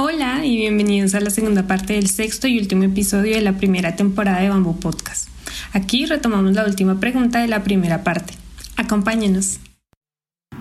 Hola 0.00 0.44
y 0.44 0.56
bienvenidos 0.56 1.16
a 1.16 1.20
la 1.20 1.28
segunda 1.28 1.66
parte 1.66 1.94
del 1.94 2.06
sexto 2.06 2.46
y 2.46 2.60
último 2.60 2.84
episodio 2.84 3.34
de 3.34 3.42
la 3.42 3.54
primera 3.54 3.96
temporada 3.96 4.38
de 4.38 4.48
Bamboo 4.48 4.78
Podcast. 4.78 5.28
Aquí 5.72 6.06
retomamos 6.06 6.52
la 6.52 6.64
última 6.66 7.00
pregunta 7.00 7.40
de 7.40 7.48
la 7.48 7.64
primera 7.64 8.04
parte. 8.04 8.32
Acompáñenos. 8.76 9.58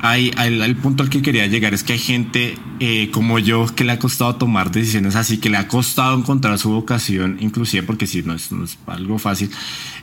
Hay, 0.02 0.31
el 0.39 0.75
punto 0.77 1.03
al 1.03 1.09
que 1.09 1.21
quería 1.21 1.45
llegar 1.45 1.75
es 1.75 1.84
que 1.84 1.94
hay 1.94 1.99
gente 1.99 2.58
eh, 2.80 3.09
como 3.11 3.38
yo 3.38 3.67
que 3.75 3.84
le 3.84 3.91
ha 3.91 3.99
costado 3.99 4.35
tomar 4.38 4.71
decisiones 4.71 5.16
así, 5.16 5.38
que 5.38 5.52
le 5.52 5.58
ha 5.58 5.67
costado 5.67 6.17
encontrar 6.17 6.58
su 6.58 6.72
vocación, 6.72 7.38
inclusive 7.39 7.83
porque 7.83 8.08
si 8.08 8.23
no 8.23 8.33
es, 8.33 8.49
algo 8.88 9.19
fácil, 9.19 9.52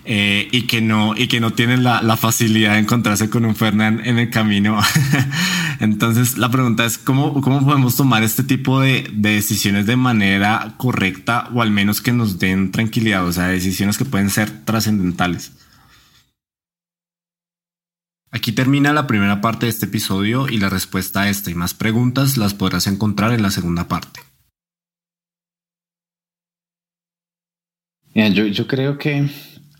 eh, 0.04 0.48
y 0.52 0.62
que 0.62 0.80
no, 0.80 1.14
y 1.16 1.28
no 1.40 1.52
tienen 1.52 1.82
la, 1.82 2.16
facilidad 2.16 2.74
de 2.74 2.80
encontrarse 2.80 3.28
con 3.28 3.44
un 3.44 3.56
Fernán 3.56 4.00
en 4.04 4.18
el 4.18 4.30
camino. 4.30 4.80
Entonces 5.80 6.38
la 6.38 6.50
pregunta 6.50 6.84
es 6.84 6.98
cómo, 6.98 7.40
cómo 7.40 7.64
podemos 7.64 7.96
tomar 7.96 8.22
este 8.22 8.42
tipo 8.42 8.80
de, 8.80 9.10
de 9.12 9.30
decisiones 9.30 9.86
de 9.86 9.96
manera 9.96 10.74
correcta 10.76 11.48
o 11.54 11.62
al 11.62 11.70
menos 11.70 12.00
que 12.00 12.12
nos 12.12 12.38
den 12.38 12.70
tranquilidad, 12.72 13.26
o 13.26 13.32
sea, 13.32 13.48
decisiones 13.48 13.98
que 13.98 14.04
pueden 14.04 14.30
ser 14.30 14.64
trascendentales. 14.64 15.52
Aquí 18.34 18.50
termina 18.50 18.92
la 18.92 19.06
primera 19.06 19.40
parte 19.40 19.66
de 19.66 19.70
este 19.70 19.86
episodio 19.86 20.48
y 20.48 20.58
la 20.58 20.68
respuesta 20.68 21.22
a 21.22 21.30
esta 21.30 21.52
y 21.52 21.54
más 21.54 21.72
preguntas 21.72 22.36
las 22.36 22.52
podrás 22.52 22.88
encontrar 22.88 23.32
en 23.32 23.42
la 23.42 23.52
segunda 23.52 23.86
parte. 23.86 24.20
yo, 28.14 28.46
yo 28.46 28.66
creo 28.66 28.98
que 28.98 29.28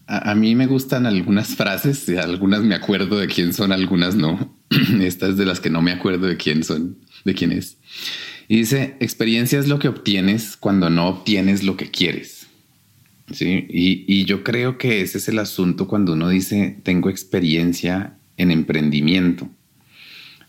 a, 0.07 0.35
mí 0.37 0.55
me 0.55 0.67
gustan 0.67 1.07
algunas 1.07 1.57
frases, 1.57 2.09
algunas 2.11 2.63
me 2.63 2.77
acuerdo 2.77 3.19
de 3.19 3.27
quién 3.27 3.53
son, 3.53 3.73
algunas 3.73 4.15
no. 4.15 4.54
Esta 5.01 5.29
es 5.29 5.37
de 5.37 5.47
las 5.47 5.61
que 5.61 5.71
no 5.71 5.83
me 5.83 5.93
acuerdo 5.93 6.27
de 6.27 6.37
quién 6.37 6.65
son, 6.65 6.99
de 7.25 7.35
quién 7.35 7.53
es. 7.53 7.77
Y 8.49 8.59
dice, 8.59 8.97
experiencia 9.01 9.59
es 9.59 9.69
lo 9.69 9.79
que 9.79 9.89
obtienes 9.89 10.57
cuando 10.57 10.91
no 10.91 11.09
obtienes 11.09 11.63
lo 11.63 11.77
que 11.77 11.91
quieres. 11.91 12.47
Sí, 13.33 13.67
y, 13.71 14.25
yo 14.27 14.45
creo 14.45 14.77
que 14.77 15.01
ese 15.01 15.17
es 15.17 15.29
el 15.29 15.39
asunto 15.39 15.89
cuando 15.89 16.13
uno 16.13 16.29
dice, 16.29 16.79
tengo 16.83 17.09
experiencia 17.09 18.19
en 18.37 18.51
emprendimiento. 18.51 19.49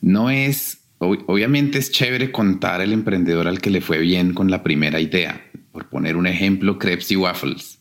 No 0.02 0.30
es, 0.30 0.80
obviamente 1.00 1.78
es 1.80 1.92
chévere 1.92 2.34
contar 2.34 2.82
el 2.82 2.92
emprendedor 2.92 3.48
al 3.48 3.62
que 3.62 3.70
le 3.70 3.80
fue 3.80 4.00
bien 4.00 4.34
con 4.34 4.52
la 4.52 4.62
primera 4.62 5.00
idea. 5.00 5.42
Por 5.72 5.88
poner 5.88 6.18
un 6.18 6.28
ejemplo, 6.28 6.78
crepes 6.78 7.12
y 7.12 7.16
waffles. 7.16 7.80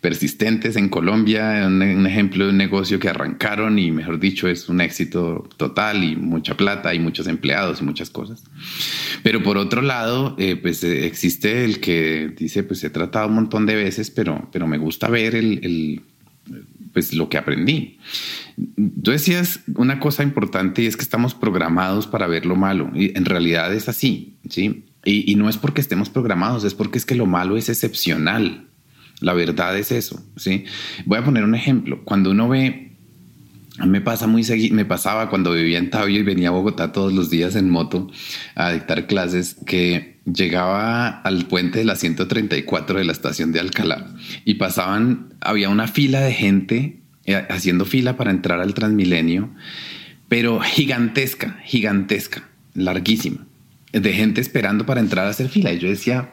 Persistentes 0.00 0.76
en 0.76 0.88
Colombia, 0.88 1.64
un, 1.66 2.06
ejemplo 2.06 2.44
de 2.44 2.50
un 2.50 2.56
negocio 2.56 2.98
que 2.98 3.08
arrancaron 3.08 3.78
y, 3.78 3.90
mejor 3.90 4.18
dicho, 4.18 4.48
es 4.48 4.68
un 4.68 4.80
éxito 4.80 5.48
total 5.56 6.04
y 6.04 6.16
mucha 6.16 6.56
plata 6.56 6.94
y 6.94 6.98
muchos 6.98 7.26
empleados 7.26 7.80
y 7.80 7.84
muchas 7.84 8.10
cosas. 8.10 8.44
Pero 9.22 9.42
por 9.42 9.58
otro 9.58 9.82
lado, 9.82 10.34
eh, 10.38 10.56
pues 10.56 10.82
eh, 10.84 11.06
existe 11.06 11.64
el 11.64 11.80
que 11.80 12.32
dice, 12.36 12.62
pues 12.62 12.82
he 12.84 12.90
tratado 12.90 13.28
un 13.28 13.34
montón 13.34 13.66
de 13.66 13.74
veces, 13.74 14.10
pero, 14.10 14.48
pero 14.52 14.66
me 14.66 14.78
gusta 14.78 15.08
ver 15.08 15.34
el 15.34 16.02
pues 16.92 17.14
lo 17.14 17.28
que 17.28 17.38
aprendí. 17.38 17.98
Tú 19.02 19.10
decías 19.10 19.60
una 19.76 20.00
cosa 20.00 20.22
importante 20.22 20.82
y 20.82 20.86
es 20.86 20.96
que 20.96 21.02
estamos 21.02 21.34
programados 21.34 22.06
para 22.06 22.26
ver 22.26 22.46
lo 22.46 22.56
malo 22.56 22.90
y 22.94 23.16
en 23.16 23.24
realidad 23.24 23.72
es 23.74 23.88
así, 23.88 24.36
¿sí? 24.48 24.84
Y, 25.04 25.36
no 25.36 25.48
es 25.48 25.56
porque 25.56 25.80
estemos 25.80 26.10
programados, 26.10 26.64
es 26.64 26.74
porque 26.74 26.98
es 26.98 27.06
que 27.06 27.14
lo 27.14 27.24
malo 27.24 27.56
es 27.56 27.68
excepcional. 27.68 28.67
La 29.20 29.32
verdad 29.32 29.76
es 29.76 29.90
eso, 29.90 30.22
¿sí? 30.36 30.64
Voy 31.04 31.18
a 31.18 31.24
poner 31.24 31.44
un 31.44 31.54
ejemplo. 31.54 32.02
Cuando 32.04 32.30
uno 32.30 32.48
ve, 32.48 32.92
me 33.86 34.00
pasa 34.00 34.26
muy 34.26 34.44
me 34.72 34.84
pasaba 34.84 35.28
cuando 35.28 35.52
vivía 35.52 35.78
en 35.78 35.90
Tabio 35.90 36.20
y 36.20 36.22
venía 36.22 36.48
a 36.48 36.52
Bogotá 36.52 36.92
todos 36.92 37.12
los 37.12 37.30
días 37.30 37.56
en 37.56 37.70
moto 37.70 38.10
a 38.54 38.72
dictar 38.72 39.06
clases 39.06 39.56
que 39.66 40.18
llegaba 40.24 41.08
al 41.08 41.46
puente 41.46 41.78
de 41.78 41.84
la 41.84 41.96
134 41.96 42.98
de 42.98 43.04
la 43.04 43.12
estación 43.12 43.52
de 43.52 43.60
Alcalá 43.60 44.06
y 44.44 44.54
pasaban, 44.54 45.34
había 45.40 45.68
una 45.68 45.88
fila 45.88 46.20
de 46.20 46.32
gente 46.32 46.98
eh, 47.24 47.46
haciendo 47.48 47.84
fila 47.84 48.16
para 48.16 48.30
entrar 48.30 48.60
al 48.60 48.74
Transmilenio, 48.74 49.50
pero 50.28 50.60
gigantesca, 50.60 51.58
gigantesca, 51.64 52.48
larguísima, 52.74 53.46
de 53.92 54.12
gente 54.12 54.40
esperando 54.40 54.86
para 54.86 55.00
entrar 55.00 55.26
a 55.26 55.30
hacer 55.30 55.48
fila. 55.48 55.72
Y 55.72 55.78
yo 55.78 55.88
decía, 55.88 56.30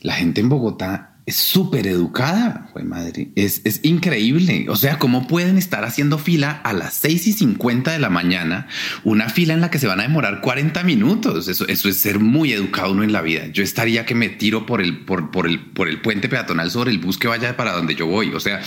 la 0.00 0.14
gente 0.14 0.40
en 0.40 0.48
Bogotá 0.48 1.11
es 1.24 1.36
súper 1.36 1.86
educada, 1.86 2.68
madre. 2.84 3.30
Es, 3.36 3.60
es, 3.64 3.80
increíble. 3.84 4.66
O 4.68 4.74
sea, 4.74 4.98
¿cómo 4.98 5.28
pueden 5.28 5.56
estar 5.56 5.84
haciendo 5.84 6.18
fila 6.18 6.60
a 6.64 6.72
las 6.72 6.94
6 6.94 7.28
y 7.28 7.32
50 7.32 7.92
de 7.92 8.00
la 8.00 8.10
mañana? 8.10 8.66
Una 9.04 9.28
fila 9.28 9.54
en 9.54 9.60
la 9.60 9.70
que 9.70 9.78
se 9.78 9.86
van 9.86 10.00
a 10.00 10.02
demorar 10.02 10.40
40 10.40 10.82
minutos. 10.82 11.46
Eso, 11.46 11.68
eso 11.68 11.88
es 11.88 11.98
ser 11.98 12.18
muy 12.18 12.52
educado 12.52 12.90
uno 12.90 13.04
en 13.04 13.12
la 13.12 13.22
vida. 13.22 13.46
Yo 13.52 13.62
estaría 13.62 14.04
que 14.04 14.16
me 14.16 14.30
tiro 14.30 14.66
por 14.66 14.80
el, 14.80 15.04
por, 15.04 15.46
el, 15.46 15.60
por 15.60 15.88
el 15.88 16.00
puente 16.00 16.28
peatonal 16.28 16.72
sobre 16.72 16.90
el 16.90 16.98
bus 16.98 17.18
que 17.18 17.28
vaya 17.28 17.56
para 17.56 17.72
donde 17.72 17.94
yo 17.94 18.06
voy. 18.06 18.32
O 18.34 18.40
sea, 18.40 18.60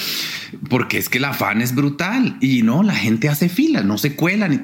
porque 0.70 0.98
es 0.98 1.10
que 1.10 1.18
el 1.18 1.26
afán 1.26 1.62
es 1.62 1.76
brutal 1.76 2.38
y 2.40 2.62
no, 2.62 2.84
la 2.84 2.96
gente 2.96 3.28
hace 3.28 3.50
fila, 3.50 3.84
no 3.84 3.98
se 3.98 4.16
cuelan. 4.16 4.62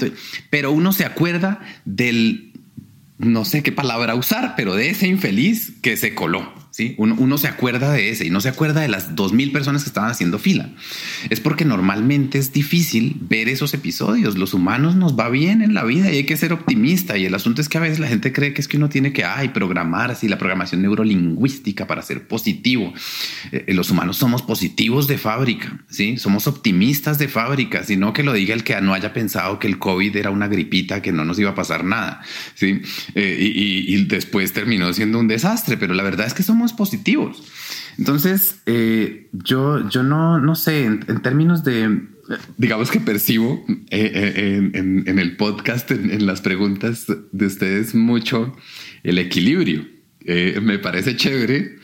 Pero 0.50 0.72
uno 0.72 0.94
se 0.94 1.04
acuerda 1.04 1.60
del, 1.84 2.54
no 3.18 3.44
sé 3.44 3.64
qué 3.64 3.74
palabra 3.74 4.16
usar, 4.16 4.54
pero 4.56 4.76
de 4.76 4.92
ese 4.92 5.08
infeliz 5.08 5.74
que 5.82 5.98
se 5.98 6.16
coló. 6.16 6.61
¿Sí? 6.72 6.96
Uno, 6.98 7.38
se 7.38 7.48
acuerda 7.48 7.92
de 7.92 8.10
ese 8.10 8.26
y 8.26 8.30
no 8.30 8.42
se 8.42 8.50
acuerda 8.50 8.82
de 8.82 8.88
las 8.88 9.16
dos 9.16 9.34
mil 9.34 9.52
personas 9.52 9.84
que 9.84 9.90
estaban 9.90 10.10
haciendo 10.10 10.40
fila. 10.40 10.70
Es 11.30 11.40
porque 11.40 11.66
normalmente 11.66 12.40
es 12.40 12.52
difícil 12.54 13.18
ver 13.20 13.50
esos 13.50 13.74
episodios. 13.74 14.38
Los 14.38 14.54
humanos 14.54 14.96
nos 14.96 15.18
va 15.20 15.30
bien 15.30 15.62
en 15.62 15.74
la 15.74 15.84
vida 15.84 16.12
y 16.12 16.18
hay 16.18 16.24
que 16.24 16.38
ser 16.38 16.54
optimista. 16.54 17.18
Y 17.18 17.26
el 17.26 17.36
asunto 17.36 17.62
es 17.62 17.70
que 17.70 17.78
a 17.78 17.82
veces 17.82 18.00
la 18.00 18.08
gente 18.08 18.32
cree 18.32 18.54
que 18.54 18.62
es 18.62 18.68
que 18.68 18.78
uno 18.78 18.90
tiene 18.90 19.14
que 19.14 19.26
ay, 19.26 19.50
programar 19.50 20.12
así 20.12 20.28
la 20.28 20.38
programación 20.38 20.82
neurolingüística 20.82 21.88
para 21.88 22.02
ser 22.02 22.28
positivo. 22.28 22.94
Eh, 23.52 23.66
eh, 23.68 23.74
los 23.74 23.92
humanos 23.92 24.18
somos 24.18 24.42
positivos 24.42 25.08
de 25.08 25.18
fábrica, 25.18 25.84
¿sí? 25.90 26.18
Somos 26.18 26.48
optimistas 26.48 27.20
de 27.20 27.28
fábrica, 27.28 27.84
sino 27.84 28.14
que 28.14 28.24
lo 28.24 28.34
diga 28.34 28.54
el 28.54 28.64
que 28.64 28.80
no 28.82 28.94
haya 28.94 29.14
pensado 29.14 29.60
que 29.60 29.68
el 29.68 29.78
COVID 29.78 30.16
era 30.16 30.30
una 30.30 30.48
gripita, 30.48 31.02
que 31.02 31.12
no 31.12 31.26
nos 31.26 31.38
iba 31.38 31.52
a 31.52 31.56
pasar 31.56 31.84
nada, 31.84 32.22
¿sí? 32.56 32.82
Eh, 33.16 33.38
y, 33.40 33.94
y 33.94 34.06
después 34.06 34.54
terminó 34.54 34.94
siendo 34.94 35.20
un 35.20 35.28
desastre, 35.28 35.76
pero 35.76 35.94
la 35.94 36.04
verdad 36.04 36.28
es 36.28 36.34
que 36.34 36.44
somos 36.44 36.61
positivos. 36.74 37.44
Entonces, 37.98 38.62
eh, 38.66 39.28
yo, 39.32 39.88
yo 39.90 40.04
no, 40.04 40.40
no 40.40 40.56
sé, 40.56 40.86
en, 40.86 41.22
términos 41.22 41.64
de, 41.64 42.02
digamos 42.58 42.90
que 42.90 43.00
percibo 43.00 43.64
eh, 43.68 44.12
eh, 44.14 44.72
en, 44.74 45.20
el 45.20 45.38
podcast, 45.38 45.92
en, 45.92 46.26
las 46.26 46.42
preguntas 46.42 47.06
de 47.32 47.46
ustedes, 47.46 47.94
mucho 47.94 48.56
el 49.04 49.18
equilibrio. 49.18 49.86
me 50.26 50.80
parece 50.80 51.16
chévere, 51.16 51.78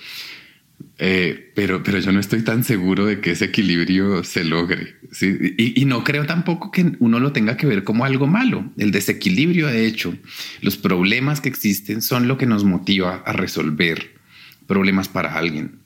pero, 0.97 1.83
pero 1.83 1.99
yo 1.99 2.11
no 2.11 2.19
estoy 2.19 2.41
tan 2.41 2.63
seguro 2.63 3.05
de 3.05 3.19
que 3.19 3.31
ese 3.31 3.45
equilibrio 3.45 4.23
se 4.23 4.43
logre. 4.43 4.95
Y, 5.21 5.81
y, 5.81 5.85
no 5.85 6.03
creo 6.03 6.25
tampoco 6.25 6.71
que 6.71 6.93
uno 6.99 7.19
lo 7.19 7.31
tenga 7.31 7.57
que 7.57 7.67
ver 7.67 7.83
como 7.83 8.05
algo 8.05 8.27
malo. 8.27 8.71
El 8.77 8.91
desequilibrio, 8.91 9.67
de 9.67 9.85
hecho, 9.85 10.15
los 10.61 10.77
problemas 10.77 11.41
que 11.41 11.49
existen 11.49 12.01
son 12.01 12.27
lo 12.27 12.37
que 12.37 12.45
nos 12.45 12.63
motiva 12.63 13.23
a 13.25 13.33
resolver 13.33 14.16
problemas 14.67 15.07
para 15.07 15.37
alguien. 15.37 15.79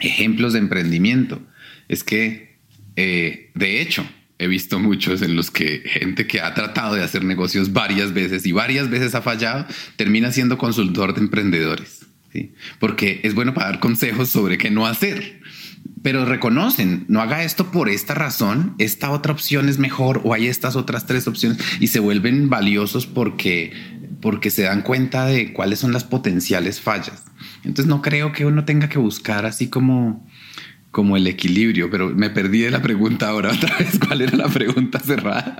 Ejemplos 0.00 0.52
de 0.52 0.58
emprendimiento. 0.58 1.40
Es 1.88 2.04
que, 2.04 2.58
eh, 2.96 3.50
de 3.54 3.80
hecho, 3.80 4.06
he 4.38 4.46
visto 4.46 4.78
muchos 4.78 5.22
en 5.22 5.34
los 5.36 5.50
que 5.50 5.82
gente 5.84 6.26
que 6.26 6.40
ha 6.40 6.54
tratado 6.54 6.94
de 6.94 7.02
hacer 7.02 7.24
negocios 7.24 7.72
varias 7.72 8.12
veces 8.12 8.46
y 8.46 8.52
varias 8.52 8.88
veces 8.88 9.14
ha 9.14 9.22
fallado, 9.22 9.66
termina 9.96 10.30
siendo 10.30 10.58
consultor 10.58 11.14
de 11.14 11.20
emprendedores. 11.20 12.06
¿sí? 12.32 12.52
Porque 12.78 13.20
es 13.24 13.34
bueno 13.34 13.54
para 13.54 13.70
dar 13.70 13.80
consejos 13.80 14.28
sobre 14.28 14.58
qué 14.58 14.70
no 14.70 14.86
hacer. 14.86 15.40
Pero 16.02 16.24
reconocen, 16.24 17.04
no 17.08 17.20
haga 17.20 17.42
esto 17.42 17.72
por 17.72 17.88
esta 17.88 18.14
razón, 18.14 18.74
esta 18.78 19.10
otra 19.10 19.32
opción 19.32 19.68
es 19.68 19.78
mejor 19.78 20.20
o 20.24 20.32
hay 20.32 20.46
estas 20.46 20.76
otras 20.76 21.06
tres 21.06 21.26
opciones 21.26 21.58
y 21.80 21.88
se 21.88 21.98
vuelven 21.98 22.48
valiosos 22.48 23.06
porque, 23.06 23.72
porque 24.20 24.50
se 24.50 24.62
dan 24.62 24.82
cuenta 24.82 25.26
de 25.26 25.52
cuáles 25.52 25.80
son 25.80 25.92
las 25.92 26.04
potenciales 26.04 26.80
fallas. 26.80 27.24
Entonces 27.64 27.86
no 27.86 28.02
creo 28.02 28.32
que 28.32 28.46
uno 28.46 28.64
tenga 28.64 28.88
que 28.88 28.98
buscar 28.98 29.46
así 29.46 29.68
como, 29.68 30.26
como 30.90 31.16
el 31.16 31.26
equilibrio, 31.26 31.90
pero 31.90 32.10
me 32.10 32.30
perdí 32.30 32.60
de 32.60 32.70
la 32.70 32.82
pregunta 32.82 33.28
ahora 33.28 33.52
otra 33.56 33.76
vez. 33.78 33.98
¿Cuál 33.98 34.22
era 34.22 34.36
la 34.36 34.48
pregunta 34.48 34.98
cerrada? 35.00 35.56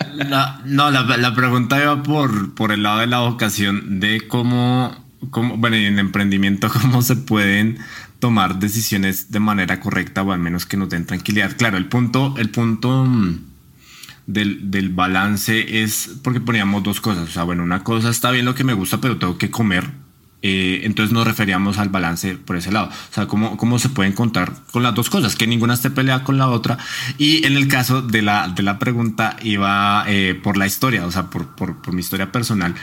no, 0.64 0.90
la, 0.90 1.16
la, 1.16 1.34
pregunta 1.34 1.82
iba 1.82 2.02
por, 2.02 2.54
por 2.54 2.72
el 2.72 2.82
lado 2.82 3.00
de 3.00 3.06
la 3.06 3.20
vocación 3.20 4.00
de 4.00 4.26
cómo 4.26 5.08
cómo, 5.30 5.56
bueno, 5.56 5.76
en 5.76 5.98
emprendimiento, 5.98 6.68
cómo 6.82 7.02
se 7.02 7.16
pueden 7.16 7.78
tomar 8.18 8.58
decisiones 8.58 9.30
de 9.30 9.40
manera 9.40 9.80
correcta 9.80 10.22
o 10.22 10.32
al 10.32 10.40
menos 10.40 10.66
que 10.66 10.76
nos 10.76 10.88
den 10.88 11.06
tranquilidad. 11.06 11.56
Claro, 11.56 11.76
el 11.76 11.86
punto, 11.86 12.34
el 12.36 12.50
punto 12.50 13.04
mm, 13.04 13.38
del, 14.26 14.70
del, 14.70 14.90
balance 14.90 15.82
es 15.82 16.18
porque 16.22 16.40
poníamos 16.40 16.82
dos 16.82 17.00
cosas. 17.00 17.28
O 17.28 17.32
sea, 17.32 17.44
bueno, 17.44 17.62
una 17.62 17.84
cosa 17.84 18.10
está 18.10 18.30
bien 18.30 18.44
lo 18.44 18.54
que 18.54 18.64
me 18.64 18.74
gusta, 18.74 19.00
pero 19.00 19.18
tengo 19.18 19.38
que 19.38 19.50
comer. 19.50 19.90
Eh, 20.40 20.82
entonces 20.85 21.12
nos 21.12 21.26
referíamos 21.26 21.79
al 21.79 21.88
balance 21.88 22.37
por 22.37 22.56
ese 22.56 22.70
lado. 22.70 22.87
O 22.88 23.14
sea, 23.14 23.26
cómo, 23.26 23.56
cómo 23.56 23.79
se 23.79 23.88
puede 23.88 24.08
encontrar 24.08 24.52
con 24.70 24.82
las 24.82 24.94
dos 24.94 25.11
cosas, 25.11 25.35
que 25.35 25.46
ninguna 25.46 25.75
esté 25.75 25.90
peleada 25.90 26.25
con 26.25 26.38
la 26.38 26.49
otra. 26.49 26.79
Y 27.17 27.44
en 27.46 27.56
el 27.56 27.69
caso 27.69 28.02
de 28.02 28.23
la, 28.23 28.49
de 28.49 28.62
la 28.62 28.79
pregunta 28.79 29.37
iba 29.43 30.05
eh, 30.06 30.38
por 30.40 30.56
la 30.56 30.67
historia, 30.67 31.06
o 31.06 31.11
sea, 31.11 31.25
por, 31.25 31.46
por, 31.56 31.82
por 31.82 31.93
mi 31.94 32.00
historia 32.00 32.31
personal. 32.31 32.75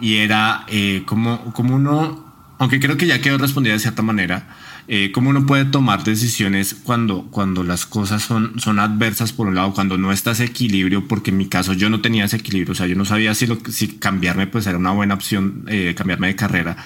Y 0.00 0.16
era 0.16 0.64
eh, 0.68 1.02
como, 1.04 1.52
como 1.52 1.76
uno, 1.76 2.24
aunque 2.58 2.80
creo 2.80 2.96
que 2.96 3.06
ya 3.06 3.20
quedó 3.20 3.38
respondida 3.38 3.74
de 3.74 3.80
cierta 3.80 4.02
manera, 4.02 4.48
eh, 4.88 5.12
cómo 5.12 5.30
uno 5.30 5.46
puede 5.46 5.64
tomar 5.64 6.04
decisiones 6.04 6.74
cuando, 6.74 7.28
cuando 7.30 7.62
las 7.62 7.86
cosas 7.86 8.22
son, 8.22 8.58
son 8.58 8.78
adversas 8.78 9.32
por 9.32 9.46
un 9.46 9.54
lado, 9.54 9.72
cuando 9.72 9.96
no 9.96 10.12
está 10.12 10.32
ese 10.32 10.44
equilibrio, 10.44 11.06
porque 11.06 11.30
en 11.30 11.36
mi 11.36 11.46
caso 11.46 11.72
yo 11.72 11.88
no 11.88 12.00
tenía 12.00 12.24
ese 12.24 12.36
equilibrio, 12.36 12.72
o 12.72 12.74
sea, 12.74 12.86
yo 12.86 12.96
no 12.96 13.04
sabía 13.04 13.34
si, 13.34 13.46
lo, 13.46 13.58
si 13.70 13.88
cambiarme 13.88 14.46
pues 14.46 14.66
era 14.66 14.78
una 14.78 14.92
buena 14.92 15.14
opción, 15.14 15.64
eh, 15.68 15.94
cambiarme 15.96 16.28
de 16.28 16.36
carrera. 16.36 16.76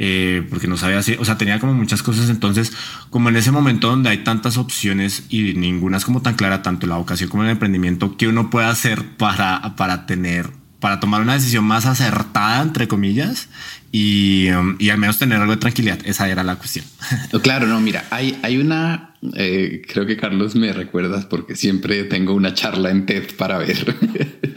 Eh, 0.00 0.46
porque 0.48 0.68
no 0.68 0.76
sabía 0.76 1.02
si, 1.02 1.14
o 1.14 1.24
sea, 1.24 1.36
tenía 1.36 1.58
como 1.58 1.74
muchas 1.74 2.04
cosas. 2.04 2.30
Entonces, 2.30 2.72
como 3.10 3.30
en 3.30 3.36
ese 3.36 3.50
momento 3.50 3.88
donde 3.88 4.10
hay 4.10 4.18
tantas 4.18 4.56
opciones 4.56 5.24
y 5.28 5.54
ninguna 5.54 5.96
es 5.96 6.04
como 6.04 6.22
tan 6.22 6.34
clara, 6.34 6.62
tanto 6.62 6.86
la 6.86 6.96
vocación 6.96 7.28
como 7.28 7.42
el 7.42 7.50
emprendimiento, 7.50 8.16
¿qué 8.16 8.28
uno 8.28 8.48
puede 8.48 8.68
hacer 8.68 9.16
para, 9.16 9.74
para 9.74 10.06
tener 10.06 10.50
para 10.80 11.00
tomar 11.00 11.22
una 11.22 11.34
decisión 11.34 11.64
más 11.64 11.86
acertada, 11.86 12.62
entre 12.62 12.86
comillas, 12.86 13.48
y, 13.90 14.48
y, 14.78 14.90
al 14.90 14.98
menos 14.98 15.18
tener 15.18 15.40
algo 15.40 15.52
de 15.52 15.58
tranquilidad. 15.58 15.98
Esa 16.04 16.28
era 16.28 16.44
la 16.44 16.56
cuestión. 16.56 16.84
Claro, 17.42 17.66
no, 17.66 17.80
mira, 17.80 18.04
hay, 18.10 18.38
hay 18.42 18.58
una, 18.58 19.14
eh, 19.34 19.82
creo 19.88 20.06
que 20.06 20.16
Carlos 20.16 20.54
me 20.54 20.72
recuerdas 20.72 21.24
porque 21.24 21.56
siempre 21.56 22.04
tengo 22.04 22.34
una 22.34 22.54
charla 22.54 22.90
en 22.90 23.06
TED 23.06 23.34
para 23.36 23.58
ver. 23.58 23.96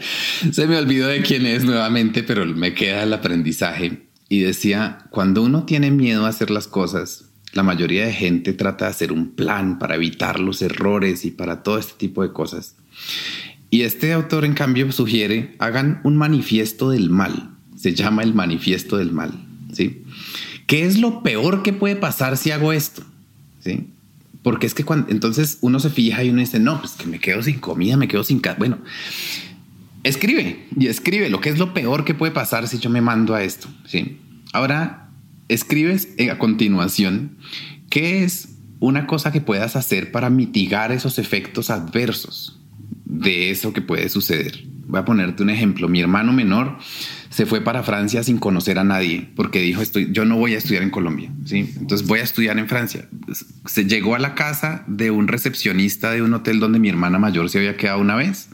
Se 0.52 0.66
me 0.66 0.76
olvidó 0.76 1.08
de 1.08 1.22
quién 1.22 1.46
es 1.46 1.64
nuevamente, 1.64 2.22
pero 2.22 2.44
me 2.46 2.74
queda 2.74 3.02
el 3.02 3.12
aprendizaje. 3.12 4.06
Y 4.28 4.40
decía, 4.40 5.06
cuando 5.10 5.42
uno 5.42 5.64
tiene 5.64 5.90
miedo 5.90 6.26
a 6.26 6.28
hacer 6.28 6.50
las 6.50 6.68
cosas, 6.68 7.26
la 7.52 7.62
mayoría 7.62 8.06
de 8.06 8.12
gente 8.12 8.52
trata 8.52 8.86
de 8.86 8.92
hacer 8.92 9.12
un 9.12 9.34
plan 9.34 9.78
para 9.78 9.96
evitar 9.96 10.40
los 10.40 10.62
errores 10.62 11.24
y 11.24 11.30
para 11.30 11.62
todo 11.62 11.78
este 11.78 11.94
tipo 11.98 12.22
de 12.22 12.32
cosas. 12.32 12.76
Y 13.72 13.84
este 13.84 14.12
autor, 14.12 14.44
en 14.44 14.52
cambio, 14.52 14.92
sugiere, 14.92 15.56
hagan 15.58 16.02
un 16.04 16.14
manifiesto 16.14 16.90
del 16.90 17.08
mal. 17.08 17.52
Se 17.74 17.94
llama 17.94 18.22
el 18.22 18.34
manifiesto 18.34 18.98
del 18.98 19.12
mal. 19.12 19.32
¿sí? 19.72 20.02
¿Qué 20.66 20.84
es 20.84 20.98
lo 20.98 21.22
peor 21.22 21.62
que 21.62 21.72
puede 21.72 21.96
pasar 21.96 22.36
si 22.36 22.50
hago 22.50 22.74
esto? 22.74 23.02
¿Sí? 23.60 23.88
Porque 24.42 24.66
es 24.66 24.74
que 24.74 24.84
cuando 24.84 25.10
entonces 25.10 25.56
uno 25.62 25.80
se 25.80 25.88
fija 25.88 26.22
y 26.22 26.28
uno 26.28 26.40
dice, 26.40 26.60
no, 26.60 26.80
pues 26.80 26.92
que 26.92 27.06
me 27.06 27.18
quedo 27.18 27.42
sin 27.42 27.60
comida, 27.60 27.96
me 27.96 28.08
quedo 28.08 28.24
sin 28.24 28.40
casa. 28.40 28.58
Bueno, 28.58 28.76
escribe 30.02 30.66
y 30.78 30.88
escribe 30.88 31.30
lo 31.30 31.40
que 31.40 31.48
es 31.48 31.58
lo 31.58 31.72
peor 31.72 32.04
que 32.04 32.12
puede 32.12 32.32
pasar 32.32 32.68
si 32.68 32.78
yo 32.78 32.90
me 32.90 33.00
mando 33.00 33.34
a 33.34 33.42
esto. 33.42 33.68
¿sí? 33.86 34.18
Ahora, 34.52 35.08
escribes 35.48 36.08
a 36.30 36.36
continuación 36.36 37.38
qué 37.88 38.22
es 38.22 38.50
una 38.80 39.06
cosa 39.06 39.32
que 39.32 39.40
puedas 39.40 39.76
hacer 39.76 40.12
para 40.12 40.28
mitigar 40.28 40.92
esos 40.92 41.18
efectos 41.18 41.70
adversos 41.70 42.58
de 43.22 43.50
eso 43.50 43.72
que 43.72 43.82
puede 43.82 44.08
suceder. 44.08 44.64
Voy 44.86 45.00
a 45.00 45.04
ponerte 45.04 45.42
un 45.42 45.50
ejemplo. 45.50 45.88
Mi 45.88 46.00
hermano 46.00 46.32
menor 46.32 46.76
se 47.30 47.46
fue 47.46 47.62
para 47.62 47.82
Francia 47.82 48.22
sin 48.22 48.38
conocer 48.38 48.78
a 48.78 48.84
nadie 48.84 49.28
porque 49.34 49.60
dijo, 49.60 49.80
estoy, 49.80 50.08
yo 50.12 50.26
no 50.26 50.36
voy 50.36 50.54
a 50.54 50.58
estudiar 50.58 50.82
en 50.82 50.90
Colombia, 50.90 51.30
¿sí? 51.46 51.72
Entonces 51.78 52.06
voy 52.06 52.18
a 52.18 52.22
estudiar 52.22 52.58
en 52.58 52.68
Francia. 52.68 53.08
Se 53.64 53.86
llegó 53.86 54.14
a 54.14 54.18
la 54.18 54.34
casa 54.34 54.84
de 54.86 55.10
un 55.10 55.28
recepcionista 55.28 56.10
de 56.10 56.20
un 56.20 56.34
hotel 56.34 56.60
donde 56.60 56.78
mi 56.78 56.90
hermana 56.90 57.18
mayor 57.18 57.48
se 57.48 57.58
había 57.58 57.76
quedado 57.76 58.00
una 58.00 58.16
vez 58.16 58.50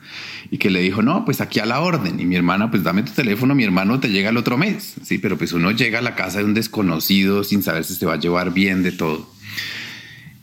y 0.50 0.58
que 0.58 0.70
le 0.70 0.80
dijo, 0.80 1.02
no, 1.02 1.24
pues 1.24 1.40
aquí 1.40 1.58
a 1.58 1.66
la 1.66 1.80
orden. 1.80 2.20
Y 2.20 2.24
mi 2.24 2.36
hermana, 2.36 2.70
pues 2.70 2.84
dame 2.84 3.02
tu 3.02 3.12
teléfono, 3.12 3.56
mi 3.56 3.64
hermano 3.64 3.98
te 3.98 4.10
llega 4.10 4.30
el 4.30 4.36
otro 4.36 4.56
mes, 4.56 4.94
¿sí? 5.02 5.18
Pero 5.18 5.36
pues 5.36 5.52
uno 5.52 5.72
llega 5.72 5.98
a 5.98 6.02
la 6.02 6.14
casa 6.14 6.38
de 6.38 6.44
un 6.44 6.54
desconocido 6.54 7.42
sin 7.42 7.64
saber 7.64 7.84
si 7.84 7.94
se 7.94 8.06
va 8.06 8.14
a 8.14 8.20
llevar 8.20 8.54
bien 8.54 8.84
de 8.84 8.92
todo. 8.92 9.28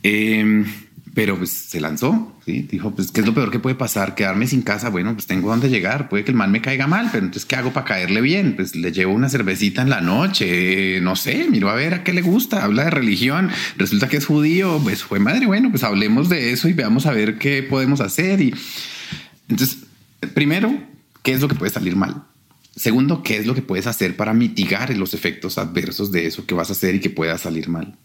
Eh, 0.04 0.66
pero 1.16 1.38
pues 1.38 1.50
se 1.50 1.80
lanzó. 1.80 2.34
Dijo, 2.46 2.92
pues, 2.92 3.10
¿qué 3.10 3.22
es 3.22 3.26
lo 3.26 3.34
peor 3.34 3.50
que 3.50 3.58
puede 3.58 3.76
pasar? 3.76 4.14
Quedarme 4.14 4.46
sin 4.46 4.62
casa, 4.62 4.90
bueno, 4.90 5.14
pues 5.14 5.26
tengo 5.26 5.50
dónde 5.50 5.70
llegar, 5.70 6.10
puede 6.10 6.26
que 6.26 6.32
el 6.32 6.38
mal 6.38 6.52
me 6.52 6.62
caiga 6.62 6.86
mal, 6.86 7.08
pero 7.12 7.26
entonces, 7.26 7.46
¿qué 7.46 7.56
hago 7.56 7.72
para 7.72 7.86
caerle 7.86 8.22
bien? 8.22 8.56
Pues 8.56 8.76
le 8.76 8.92
llevo 8.92 9.14
una 9.14 9.30
cervecita 9.30 9.82
en 9.82 9.90
la 9.90 10.02
noche, 10.02 11.00
no 11.02 11.16
sé, 11.16 11.48
miro 11.50 11.70
a 11.70 11.76
ver 11.76 11.94
a 11.96 12.04
qué 12.04 12.14
le 12.14 12.22
gusta, 12.22 12.64
habla 12.64 12.84
de 12.84 12.90
religión, 12.92 13.50
resulta 13.78 14.10
que 14.10 14.18
es 14.18 14.26
judío, 14.26 14.80
pues 14.84 15.04
fue 15.04 15.20
madre, 15.20 15.48
bueno, 15.48 15.72
pues 15.72 15.84
hablemos 15.84 16.28
de 16.28 16.52
eso 16.52 16.68
y 16.68 16.74
veamos 16.74 17.06
a 17.06 17.14
ver 17.14 17.40
qué 17.40 17.64
podemos 17.64 18.02
hacer. 18.02 18.42
Y 18.42 18.54
entonces, 19.48 19.80
primero, 20.34 20.78
¿qué 21.24 21.32
es 21.32 21.42
lo 21.42 21.48
que 21.48 21.56
puede 21.56 21.72
salir 21.72 21.96
mal? 21.96 22.24
Segundo, 22.76 23.24
¿qué 23.24 23.38
es 23.38 23.46
lo 23.46 23.56
que 23.56 23.62
puedes 23.62 23.88
hacer 23.88 24.18
para 24.18 24.34
mitigar 24.34 24.96
los 24.98 25.14
efectos 25.14 25.58
adversos 25.58 26.12
de 26.12 26.28
eso 26.28 26.46
que 26.46 26.56
vas 26.56 26.70
a 26.70 26.74
hacer 26.74 26.96
y 26.96 27.00
que 27.00 27.10
pueda 27.10 27.38
salir 27.38 27.70
mal? 27.70 27.98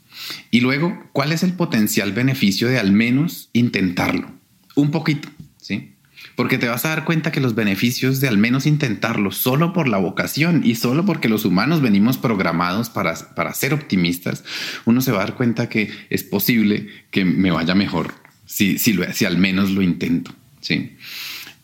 Y 0.51 0.61
luego, 0.61 1.09
¿cuál 1.13 1.33
es 1.33 1.43
el 1.43 1.55
potencial 1.55 2.13
beneficio 2.13 2.69
de 2.69 2.79
al 2.79 2.93
menos 2.93 3.51
intentarlo? 3.53 4.31
Un 4.77 4.91
poquito, 4.91 5.29
¿sí? 5.57 5.95
Porque 6.37 6.59
te 6.59 6.69
vas 6.69 6.85
a 6.85 6.91
dar 6.91 7.05
cuenta 7.05 7.33
que 7.33 7.41
los 7.41 7.55
beneficios 7.55 8.21
de 8.21 8.29
al 8.29 8.39
menos 8.39 8.67
intentarlo 8.67 9.33
solo 9.33 9.73
por 9.73 9.89
la 9.89 9.99
vocación 9.99 10.63
y 10.65 10.77
solo 10.77 11.05
porque 11.05 11.29
los 11.29 11.45
humanos 11.45 11.81
venimos 11.81 12.19
programados 12.19 12.91
para, 12.91 13.15
para 13.35 13.55
ser 13.55 13.75
optimistas, 13.75 14.45
uno 14.85 15.01
se 15.01 15.13
va 15.13 15.19
a 15.19 15.25
dar 15.25 15.35
cuenta 15.35 15.69
que 15.69 15.91
es 16.11 16.23
posible 16.23 16.89
que 17.11 17.25
me 17.25 17.51
vaya 17.51 17.75
mejor 17.75 18.15
si, 18.51 18.79
si, 18.79 19.25
al 19.25 19.39
menos 19.39 19.71
lo 19.71 19.81
intento, 19.81 20.35
¿sí? 20.61 20.97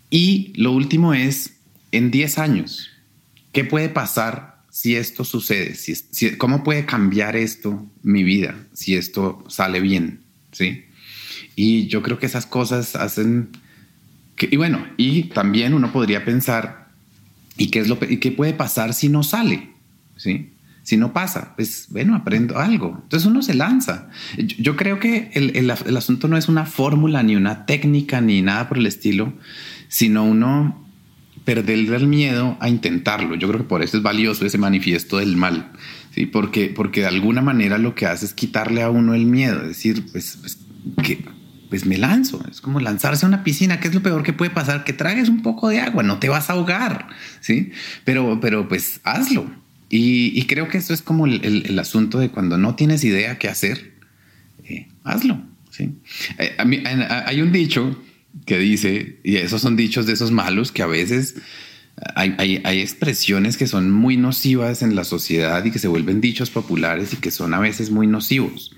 Y 0.09 0.53
lo 0.55 0.71
último 0.71 1.15
es, 1.15 1.55
en 1.91 2.13
10 2.13 2.39
años, 2.39 2.91
¿qué 3.57 3.65
puede 3.65 3.89
pasar 3.89 4.59
si 4.69 4.97
esto 4.97 5.25
sucede, 5.25 5.77
si, 5.77 6.37
cómo 6.37 6.63
puede 6.63 6.85
cambiar 6.85 7.37
esto 7.37 7.87
mi 8.03 8.23
vida 8.23 8.55
si 8.75 8.97
esto 8.97 9.43
sale 9.49 9.81
bien, 9.81 10.21
¿sí? 10.53 10.85
Y 11.55 11.87
yo 11.87 12.03
creo 12.03 12.19
que 12.19 12.27
esas 12.27 12.45
cosas 12.45 12.97
hacen 12.97 13.49
que, 14.35 14.47
y 14.53 14.57
bueno, 14.59 14.87
y 14.99 15.23
también 15.31 15.73
uno 15.73 15.91
podría 15.91 16.23
pensar, 16.27 16.89
¿y 17.57 17.69
qué 17.71 17.79
es 17.79 17.89
lo 17.89 17.99
y 18.07 18.19
qué 18.19 18.31
puede 18.31 18.53
pasar 18.53 18.93
si 18.93 19.09
no 19.09 19.23
sale? 19.23 19.71
¿Sí? 20.19 20.53
Si 20.83 20.99
no 20.99 21.15
pasa, 21.15 21.55
pues 21.57 21.87
bueno, 21.89 22.15
aprendo 22.15 22.59
algo. 22.59 23.01
Entonces 23.05 23.27
uno 23.27 23.41
se 23.41 23.55
lanza. 23.55 24.11
Yo, 24.37 24.77
creo 24.77 25.01
que 25.01 25.31
el, 25.33 25.57
el, 25.57 25.71
el 25.71 25.97
asunto 25.97 26.29
no 26.29 26.37
es 26.37 26.51
una 26.51 26.67
fórmula, 26.67 27.23
ni 27.23 27.37
una 27.37 27.65
técnica, 27.65 28.21
ni 28.21 28.43
nada 28.43 28.69
por 28.69 28.77
el 28.77 28.85
estilo, 28.85 29.33
sino 29.89 30.25
uno 30.25 30.86
perderle 31.47 31.97
el 31.97 32.09
miedo 32.09 32.59
a 32.61 32.69
intentarlo. 32.69 33.37
Yo 33.37 33.49
creo 33.49 33.61
que 33.61 33.69
por 33.69 33.83
eso 33.83 33.97
es 33.97 34.03
valioso 34.03 34.45
ese 34.45 34.59
manifiesto 34.59 35.19
del 35.19 35.37
mal, 35.37 35.71
¿sí? 36.11 36.27
porque, 36.27 36.67
porque 36.75 37.01
de 37.01 37.07
alguna 37.07 37.41
manera 37.41 37.79
lo 37.79 37.95
que 37.95 38.05
hace 38.05 38.27
es 38.27 38.35
quitarle 38.35 38.83
a 38.83 38.91
uno 38.91 39.15
el 39.15 39.27
miedo, 39.27 39.61
decir, 39.61 40.05
pues, 40.11 40.39
pues, 40.41 40.59
que, 41.05 41.25
pues 41.71 41.87
me 41.87 41.99
lanzo, 41.99 42.45
es 42.51 42.61
como 42.61 42.81
lanzarse 42.81 43.25
a 43.25 43.29
una 43.29 43.45
piscina, 43.45 43.79
¿qué 43.79 43.87
es 43.89 43.95
lo 43.95 44.03
peor 44.03 44.25
que 44.25 44.33
puede 44.33 44.51
pasar? 44.51 44.83
Que 44.83 44.93
tragues 44.93 45.29
un 45.29 45.43
poco 45.43 45.69
de 45.69 45.79
agua, 45.79 46.03
no 46.03 46.19
te 46.19 46.29
vas 46.29 46.51
a 46.51 46.55
ahogar, 46.55 47.07
¿sí? 47.41 47.71
Pero, 48.05 48.41
pero 48.41 48.69
pues 48.69 49.01
hazlo. 49.05 49.49
Y, 49.89 50.43
creo 50.47 50.67
que 50.67 50.79
eso 50.79 50.93
es 50.93 51.01
como 51.01 51.27
el, 51.27 51.79
asunto 51.79 52.19
de 52.19 52.31
cuando 52.31 52.59
no 52.59 52.75
tienes 52.75 53.05
idea 53.05 53.39
qué 53.39 53.49
hacer, 53.49 53.95
eh, 54.65 54.89
hazlo. 55.05 55.41
¿sí? 55.71 55.95
Eh, 56.39 56.57
hay 56.59 57.41
un 57.41 57.53
dicho 57.53 57.97
que 58.45 58.59
dice, 58.59 59.21
y 59.25 59.37
esos 59.37 59.63
son 59.63 59.77
dichos 59.77 60.07
de 60.07 60.13
esos 60.13 60.31
malos 60.31 60.73
que 60.73 60.83
a 60.83 60.87
veces 60.87 61.37
hay, 62.15 62.61
hay, 62.65 62.81
expresiones 62.81 63.57
que 63.57 63.67
son 63.67 63.91
muy 63.91 64.19
nocivas 64.19 64.83
en 64.83 64.95
la 64.95 65.05
sociedad 65.05 65.65
y 65.65 65.71
que 65.71 65.79
se 65.79 65.89
vuelven 65.89 66.21
dichos 66.21 66.51
populares 66.51 67.15
y 67.15 67.17
que 67.17 67.31
son 67.31 67.55
a 67.55 67.59
veces 67.59 67.91
muy 67.91 68.07
nocivos. 68.07 68.77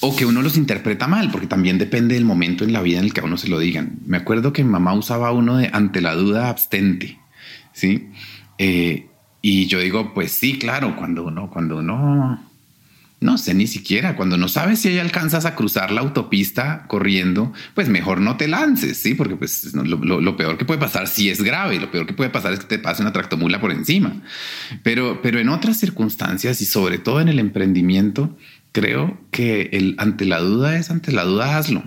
O 0.00 0.14
que 0.14 0.26
uno 0.26 0.42
los 0.42 0.56
interpreta 0.56 1.08
mal, 1.08 1.30
porque 1.30 1.46
también 1.46 1.78
depende 1.78 2.14
del 2.14 2.24
momento 2.24 2.64
en 2.64 2.72
la 2.72 2.82
vida 2.82 2.98
en 2.98 3.06
el 3.06 3.14
que 3.14 3.20
a 3.20 3.24
uno 3.24 3.38
se 3.38 3.48
lo 3.48 3.58
digan. 3.58 4.00
Me 4.04 4.18
acuerdo 4.18 4.52
que 4.52 4.64
mi 4.64 4.70
mamá 4.70 4.92
usaba 4.92 5.32
uno 5.32 5.56
de 5.56 5.70
ante 5.72 6.02
la 6.02 6.14
duda 6.14 6.50
abstente, 6.50 7.18
¿sí? 7.72 8.10
Eh, 8.58 9.06
y 9.40 9.66
yo 9.66 9.80
digo, 9.80 10.12
pues 10.12 10.32
sí, 10.32 10.58
claro, 10.58 10.94
cuando 10.96 11.24
uno, 11.24 11.48
cuando 11.50 11.78
uno 11.78 12.51
no 13.22 13.38
sé 13.38 13.54
ni 13.54 13.66
siquiera, 13.66 14.16
cuando 14.16 14.36
no 14.36 14.48
sabes 14.48 14.80
si 14.80 14.88
ahí 14.88 14.98
alcanzas 14.98 15.44
a 15.44 15.54
cruzar 15.54 15.92
la 15.92 16.00
autopista 16.00 16.84
corriendo, 16.88 17.52
pues 17.74 17.88
mejor 17.88 18.20
no 18.20 18.36
te 18.36 18.48
lances, 18.48 18.98
¿sí? 18.98 19.14
Porque 19.14 19.36
pues 19.36 19.72
lo, 19.74 20.36
peor 20.36 20.58
que 20.58 20.64
puede 20.64 20.80
pasar 20.80 21.06
si 21.06 21.30
es 21.30 21.42
grave, 21.42 21.78
lo 21.78 21.90
peor 21.90 22.06
que 22.06 22.12
puede 22.12 22.30
pasar 22.30 22.52
es 22.52 22.60
que 22.60 22.66
te 22.66 22.78
pase 22.78 23.02
una 23.02 23.12
tractomula 23.12 23.60
por 23.60 23.70
encima. 23.70 24.22
Pero, 24.82 25.22
pero 25.22 25.38
en 25.38 25.48
otras 25.48 25.78
circunstancias 25.78 26.60
y 26.60 26.66
sobre 26.66 26.98
todo 26.98 27.20
en 27.20 27.28
el 27.28 27.38
emprendimiento, 27.38 28.36
creo 28.72 29.18
que 29.30 29.70
el 29.72 29.94
ante 29.98 30.24
la 30.24 30.40
duda 30.40 30.76
es 30.76 30.90
ante 30.90 31.12
la 31.12 31.24
duda 31.24 31.56
hazlo, 31.56 31.84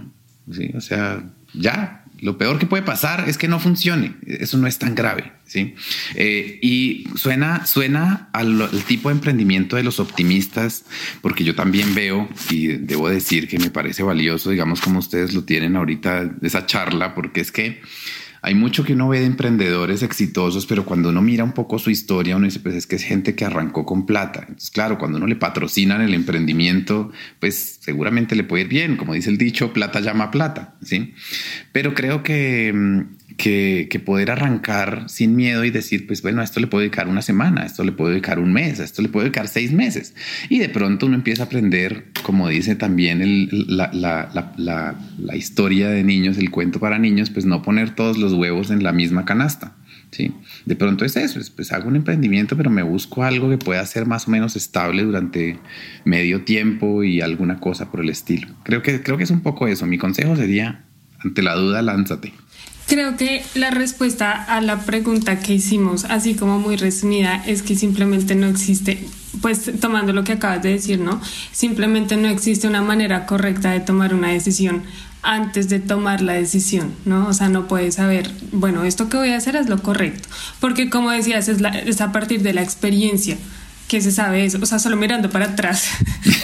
¿sí? 0.52 0.72
O 0.76 0.82
sea, 0.82 1.24
ya, 1.54 2.05
Lo 2.26 2.40
peor 2.40 2.58
que 2.58 2.66
puede 2.66 2.82
pasar 2.82 3.30
es 3.30 3.38
que 3.38 3.48
no 3.48 3.60
funcione. 3.60 4.16
Eso 4.26 4.58
no 4.58 4.66
es 4.66 4.80
tan 4.80 4.96
grave. 4.96 5.32
¿sí? 5.46 5.76
Eh, 6.16 6.58
y 6.60 7.08
suena, 7.16 7.68
suena 7.68 8.30
al, 8.34 8.60
al, 8.60 8.84
tipo 8.84 9.10
de 9.10 9.16
emprendimiento 9.16 9.76
de 9.76 9.84
los 9.84 10.00
optimistas, 10.00 10.86
porque 11.22 11.44
yo 11.44 11.54
también 11.54 11.94
veo 11.94 12.28
y 12.50 12.66
debo 12.66 13.10
decir 13.10 13.48
que 13.48 13.60
me 13.60 13.70
parece 13.70 14.02
valioso, 14.02 14.50
digamos, 14.50 14.82
como 14.82 14.98
ustedes 14.98 15.36
lo 15.36 15.44
tienen 15.44 15.76
ahorita, 15.76 16.32
esa 16.42 16.66
charla, 16.66 17.14
porque 17.14 17.42
es 17.42 17.52
que 17.52 17.80
hay 18.46 18.54
mucho 18.54 18.84
que 18.84 18.94
uno 18.94 19.10
ve 19.10 19.22
de 19.22 19.26
emprendedores 19.26 20.04
exitosos, 20.04 20.68
pero 20.68 20.86
cuando 20.86 21.10
uno 21.10 21.20
mira 21.20 21.44
un 21.44 21.54
poco 21.54 21.80
su 21.80 21.90
historia, 21.90 22.36
uno 22.36 22.46
dice, 22.46 22.60
pues 22.60 22.76
es 22.76 22.86
que 22.86 22.96
es 22.96 23.02
gente 23.02 23.34
que 23.34 23.44
arrancó 23.44 23.88
con 23.88 24.06
plata. 24.06 24.42
Entonces, 24.42 24.70
claro, 24.70 25.00
cuando 25.00 25.18
uno 25.18 25.26
le 25.26 25.36
patrocinan 25.36 26.02
el 26.02 26.14
emprendimiento, 26.14 27.12
pues 27.40 27.80
seguramente 27.82 28.36
le 28.36 28.44
puede 28.44 28.66
ir 28.66 28.70
bien. 28.70 28.98
Como 28.98 29.16
dice 29.16 29.32
el 29.32 29.40
dicho, 29.40 29.74
plata 29.74 30.00
llama 30.00 30.30
plata, 30.30 30.76
¿sí? 30.84 31.16
Pero 31.72 31.96
creo 31.96 32.22
que 32.22 32.72
mm, 32.72 33.02
que, 33.38 34.02
poder 34.06 34.32
arrancar 34.32 35.06
sin 35.08 35.36
miedo 35.36 35.64
y 35.66 35.72
decir, 35.72 36.06
pues 36.08 36.22
bueno, 36.22 36.42
esto 36.42 36.60
le 36.60 36.68
puedo 36.68 36.82
dedicar 36.82 37.08
una 37.08 37.22
semana, 37.22 37.66
esto 37.66 37.84
le 37.84 37.92
puedo 37.92 38.12
dedicar 38.12 38.40
un 38.40 38.54
mes, 38.54 38.80
esto 38.80 39.02
le 39.02 39.10
puedo 39.10 39.24
dedicar 39.24 39.48
seis 39.48 39.72
meses. 39.72 40.14
Y 40.50 40.60
de 40.60 40.70
pronto 40.70 41.06
uno 41.06 41.16
empieza 41.16 41.44
a 41.44 41.46
aprender, 41.46 42.06
como 42.24 42.48
dice 42.48 42.76
también 42.76 43.50
la, 43.52 43.90
la, 43.94 44.54
la, 44.58 45.36
historia 45.36 45.90
de 45.90 46.04
niños, 46.04 46.38
el 46.38 46.52
cuento 46.52 46.80
para 46.80 47.00
niños, 47.00 47.30
pues 47.30 47.46
no 47.46 47.62
poner 47.62 47.96
todos 47.96 48.18
los 48.18 48.34
huevos 48.36 48.72
en 48.72 48.84
la 48.84 48.92
misma 48.92 49.26
canasta. 49.26 49.76
¿sí? 50.12 50.32
De 50.66 50.76
pronto 50.76 51.06
es 51.06 51.16
eso, 51.16 51.40
pues 51.56 51.72
hago 51.72 51.88
un 51.88 51.96
emprendimiento, 51.96 52.56
pero 52.56 52.70
me 52.70 52.84
busco 52.84 53.24
algo 53.24 53.50
que 53.50 53.58
pueda 53.58 53.86
ser 53.86 54.06
más 54.06 54.28
o 54.28 54.32
menos 54.32 54.56
estable 54.56 55.04
durante 55.04 55.60
medio 56.04 56.44
tiempo 56.44 57.04
y 57.04 57.22
alguna 57.22 57.60
cosa 57.60 57.92
por 57.92 58.02
el 58.02 58.10
estilo. 58.10 58.48
Creo 58.64 58.82
que, 58.82 59.02
creo 59.02 59.18
que 59.18 59.24
es 59.24 59.32
un 59.32 59.42
poco 59.42 59.68
eso. 59.68 59.86
Mi 59.86 59.98
consejo 59.98 60.36
sería, 60.36 60.86
ante 61.20 61.42
la 61.42 61.56
duda, 61.56 61.82
lánzate. 61.82 62.34
Creo 62.88 63.18
que 63.18 63.44
la 63.56 63.72
respuesta 63.72 64.32
a 64.32 64.62
la 64.62 64.78
pregunta 64.82 65.40
que 65.40 65.56
hicimos, 65.56 66.06
así 66.06 66.36
como 66.36 66.60
muy 66.60 66.76
resumida, 66.76 67.44
es 67.48 67.64
que 67.64 67.76
simplemente 67.76 68.36
no 68.36 68.46
existe, 68.46 69.00
pues 69.42 69.72
tomando 69.80 70.14
lo 70.14 70.24
que 70.24 70.34
acabas 70.34 70.62
de 70.62 70.70
decir, 70.70 71.00
¿no? 71.00 71.20
Simplemente 71.52 72.16
no 72.16 72.28
existe 72.28 72.68
una 72.68 72.84
manera 72.84 73.26
correcta 73.26 73.72
de 73.72 73.80
tomar 73.80 74.14
una 74.14 74.30
decisión 74.30 74.84
antes 75.26 75.68
de 75.70 75.80
tomar 75.80 76.22
la 76.22 76.34
decisión, 76.34 76.94
¿no? 77.04 77.28
O 77.28 77.34
sea, 77.34 77.50
no 77.50 77.68
puedes 77.68 77.96
saber, 77.96 78.30
bueno, 78.52 78.86
esto 78.86 79.10
que 79.10 79.18
voy 79.18 79.30
a 79.30 79.38
hacer 79.38 79.56
es 79.56 79.68
lo 79.68 79.82
correcto, 79.82 80.30
porque 80.60 80.90
como 80.90 81.12
decías, 81.12 81.50
es, 81.50 81.62
la, 81.62 81.70
es 81.70 82.00
a 82.00 82.12
partir 82.12 82.42
de 82.42 82.54
la 82.54 82.62
experiencia 82.62 83.38
que 83.88 84.02
se 84.02 84.12
sabe 84.12 84.46
eso, 84.46 84.60
o 84.62 84.66
sea, 84.66 84.80
solo 84.80 84.96
mirando 84.96 85.30
para 85.30 85.46
atrás, 85.46 85.90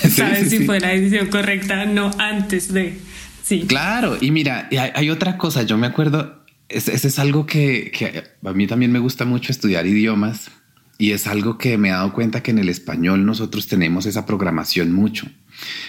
sabes 0.10 0.40
sí, 0.44 0.50
sí, 0.50 0.58
si 0.58 0.66
fue 0.66 0.80
la 0.80 0.90
decisión 0.90 1.28
correcta, 1.28 1.86
no 1.86 2.12
antes 2.18 2.74
de... 2.74 3.00
Sí. 3.44 3.66
Claro, 3.68 4.18
y 4.20 4.32
mira, 4.32 4.70
hay, 4.72 4.92
hay 4.94 5.10
otra 5.10 5.38
cosa, 5.38 5.64
yo 5.64 5.78
me 5.78 5.88
acuerdo, 5.88 6.44
ese 6.70 6.94
es, 6.94 7.06
es, 7.06 7.20
algo 7.20 7.46
que, 7.46 7.92
que, 7.92 8.24
a 8.46 8.54
mí 8.54 8.66
también 8.68 8.92
me 8.92 9.00
gusta 9.00 9.26
mucho 9.26 9.52
estudiar 9.52 9.86
idiomas 9.86 10.52
y 11.02 11.14
es 11.14 11.26
algo 11.26 11.58
que 11.58 11.80
me 11.80 11.88
he 11.88 11.92
dado 11.92 12.14
cuenta 12.14 12.44
que 12.44 12.52
en 12.52 12.60
el 12.60 12.70
español 12.70 13.26
nosotros 13.26 13.66
tenemos 13.66 14.06
esa 14.06 14.28
programación 14.28 14.94
mucho. 14.94 15.26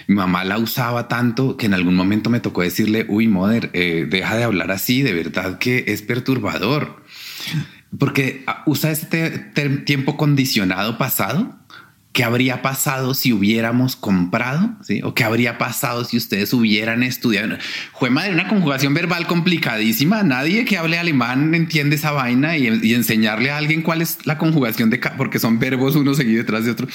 Mi 0.06 0.14
mamá 0.14 0.42
la 0.42 0.56
usaba 0.56 1.06
tanto 1.06 1.58
que 1.58 1.66
en 1.66 1.74
algún 1.74 1.94
momento 1.94 2.30
me 2.30 2.40
tocó 2.40 2.62
decirle, 2.62 3.04
uy, 3.10 3.28
mother, 3.28 3.68
eh, 3.74 4.06
deja 4.08 4.36
de 4.36 4.44
hablar 4.44 4.70
así, 4.70 5.02
de 5.02 5.12
verdad 5.12 5.58
que 5.58 5.84
es 5.88 6.00
perturbador. 6.00 7.04
Porque 7.98 8.42
ah, 8.46 8.62
usa 8.64 8.90
este 8.90 9.52
tiempo 9.84 10.16
condicionado 10.16 10.96
pasado 10.96 11.61
¿Qué 12.12 12.24
habría 12.24 12.60
pasado 12.60 13.14
si 13.14 13.32
hubiéramos 13.32 13.96
comprado? 13.96 14.76
¿O 15.02 15.14
qué 15.14 15.24
habría 15.24 15.56
pasado 15.56 16.04
si 16.04 16.18
ustedes 16.18 16.52
hubieran 16.52 17.02
estudiado? 17.02 17.56
Fue 17.98 18.10
madre, 18.10 18.34
una 18.34 18.48
conjugación 18.48 18.92
verbal 18.92 19.26
complicadísima. 19.26 20.22
Nadie 20.22 20.66
que 20.66 20.76
hable 20.76 20.98
alemán 20.98 21.54
entiende 21.54 21.96
esa 21.96 22.10
vaina 22.10 22.58
y, 22.58 22.92
enseñarle 22.92 23.50
a 23.50 23.56
alguien 23.56 23.80
cuál 23.80 24.02
es 24.02 24.26
la 24.26 24.36
conjugación 24.36 24.90
de 24.90 25.00
porque 25.16 25.38
son 25.38 25.58
verbos 25.58 25.96
uno 25.96 26.12
seguido 26.14 26.42
detrás 26.42 26.66
de 26.66 26.72
otro. 26.72 26.86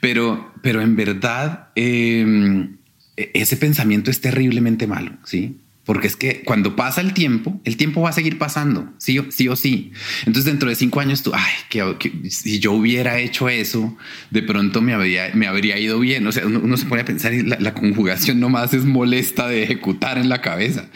Pero, 0.00 0.52
pero 0.60 0.82
en 0.82 0.94
verdad, 0.94 1.68
eh, 1.74 2.68
ese 3.16 3.56
pensamiento 3.56 4.10
es 4.10 4.20
terriblemente 4.20 4.86
malo. 4.86 5.12
Sí, 5.24 5.58
porque 5.90 6.06
es 6.06 6.14
que 6.14 6.42
cuando 6.42 6.76
pasa 6.76 7.00
el 7.00 7.14
tiempo, 7.14 7.60
el 7.64 7.76
tiempo 7.76 8.00
va 8.00 8.10
a 8.10 8.12
seguir 8.12 8.38
pasando, 8.38 8.94
sí 8.98 9.18
o 9.18 9.24
sí. 9.32 9.48
O 9.48 9.56
sí. 9.56 9.90
Entonces 10.20 10.44
dentro 10.44 10.68
de 10.68 10.76
cinco 10.76 11.00
años 11.00 11.24
tú, 11.24 11.32
ay, 11.34 11.52
que, 11.68 12.30
si 12.30 12.60
yo 12.60 12.70
hubiera 12.74 13.18
hecho 13.18 13.48
eso, 13.48 13.98
de 14.30 14.40
pronto 14.40 14.82
me 14.82 14.94
habría, 14.94 15.32
me 15.34 15.48
habría 15.48 15.80
ido 15.80 15.98
bien. 15.98 16.24
O 16.28 16.30
sea, 16.30 16.46
uno, 16.46 16.60
uno 16.62 16.76
se 16.76 16.86
pone 16.86 17.02
a 17.02 17.04
pensar 17.04 17.34
y 17.34 17.42
la, 17.42 17.56
la 17.58 17.74
conjugación 17.74 18.38
nomás 18.38 18.72
es 18.72 18.84
molesta 18.84 19.48
de 19.48 19.64
ejecutar 19.64 20.16
en 20.16 20.28
la 20.28 20.40
cabeza. 20.40 20.88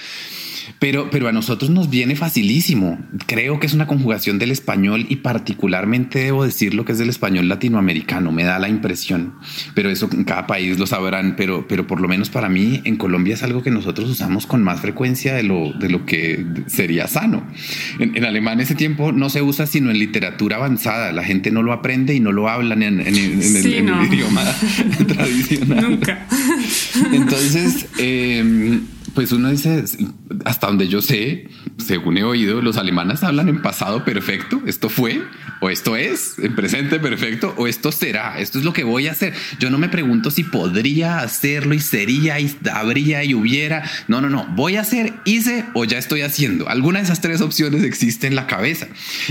Pero, 0.78 1.08
pero 1.10 1.28
a 1.28 1.32
nosotros 1.32 1.70
nos 1.70 1.90
viene 1.90 2.16
facilísimo. 2.16 2.98
Creo 3.26 3.58
que 3.58 3.66
es 3.66 3.74
una 3.74 3.86
conjugación 3.86 4.38
del 4.38 4.50
español 4.50 5.06
y 5.08 5.16
particularmente 5.16 6.18
debo 6.18 6.44
decir 6.44 6.74
lo 6.74 6.84
que 6.84 6.92
es 6.92 6.98
del 6.98 7.08
español 7.08 7.48
latinoamericano. 7.48 8.32
Me 8.32 8.44
da 8.44 8.58
la 8.58 8.68
impresión, 8.68 9.34
pero 9.74 9.90
eso 9.90 10.08
en 10.12 10.24
cada 10.24 10.46
país 10.46 10.78
lo 10.78 10.86
sabrán. 10.86 11.36
Pero, 11.36 11.66
pero 11.68 11.86
por 11.86 12.00
lo 12.00 12.08
menos 12.08 12.30
para 12.30 12.48
mí 12.48 12.80
en 12.84 12.96
Colombia 12.96 13.34
es 13.34 13.42
algo 13.42 13.62
que 13.62 13.70
nosotros 13.70 14.10
usamos 14.10 14.46
con 14.46 14.62
más 14.62 14.80
frecuencia 14.80 15.34
de 15.34 15.42
lo, 15.42 15.72
de 15.72 15.88
lo 15.88 16.04
que 16.04 16.44
sería 16.66 17.06
sano. 17.06 17.46
En, 17.98 18.16
en 18.16 18.24
alemán 18.24 18.60
ese 18.60 18.74
tiempo 18.74 19.12
no 19.12 19.30
se 19.30 19.42
usa 19.42 19.66
sino 19.66 19.90
en 19.90 19.98
literatura 19.98 20.56
avanzada. 20.56 21.12
La 21.12 21.24
gente 21.24 21.50
no 21.50 21.62
lo 21.62 21.72
aprende 21.72 22.14
y 22.14 22.20
no 22.20 22.32
lo 22.32 22.48
hablan 22.48 22.82
en, 22.82 23.00
en, 23.00 23.16
en 23.16 23.42
sí, 23.42 23.74
el, 23.74 23.86
no. 23.86 24.02
el, 24.02 24.12
idioma 24.12 24.44
tradicional. 25.08 25.90
Nunca. 25.90 26.26
Entonces, 27.12 27.86
eh, 27.98 28.80
pues 29.14 29.30
uno 29.32 29.48
dice, 29.48 29.84
hasta 30.44 30.66
donde 30.66 30.88
yo 30.88 31.00
sé, 31.00 31.48
según 31.78 32.18
he 32.18 32.24
oído, 32.24 32.60
los 32.60 32.76
alemanes 32.76 33.22
hablan 33.22 33.48
en 33.48 33.62
pasado 33.62 34.04
perfecto. 34.04 34.60
Esto 34.66 34.88
fue, 34.88 35.22
o 35.60 35.70
esto 35.70 35.96
es, 35.96 36.38
en 36.38 36.54
presente 36.56 36.98
perfecto, 36.98 37.54
o 37.56 37.68
esto 37.68 37.92
será. 37.92 38.38
Esto 38.40 38.58
es 38.58 38.64
lo 38.64 38.72
que 38.72 38.82
voy 38.82 39.06
a 39.06 39.12
hacer. 39.12 39.32
Yo 39.60 39.70
no 39.70 39.78
me 39.78 39.88
pregunto 39.88 40.30
si 40.32 40.42
podría 40.42 41.20
hacerlo 41.20 41.74
y 41.74 41.80
sería 41.80 42.40
y 42.40 42.56
habría 42.72 43.22
y 43.22 43.34
hubiera. 43.34 43.88
No, 44.08 44.20
no, 44.20 44.28
no. 44.28 44.46
Voy 44.56 44.76
a 44.76 44.80
hacer, 44.80 45.14
hice 45.24 45.64
o 45.74 45.84
ya 45.84 45.98
estoy 45.98 46.22
haciendo. 46.22 46.68
Alguna 46.68 46.98
de 46.98 47.04
esas 47.04 47.20
tres 47.20 47.40
opciones 47.40 47.84
existe 47.84 48.26
en 48.26 48.34
la 48.34 48.48
cabeza. 48.48 48.88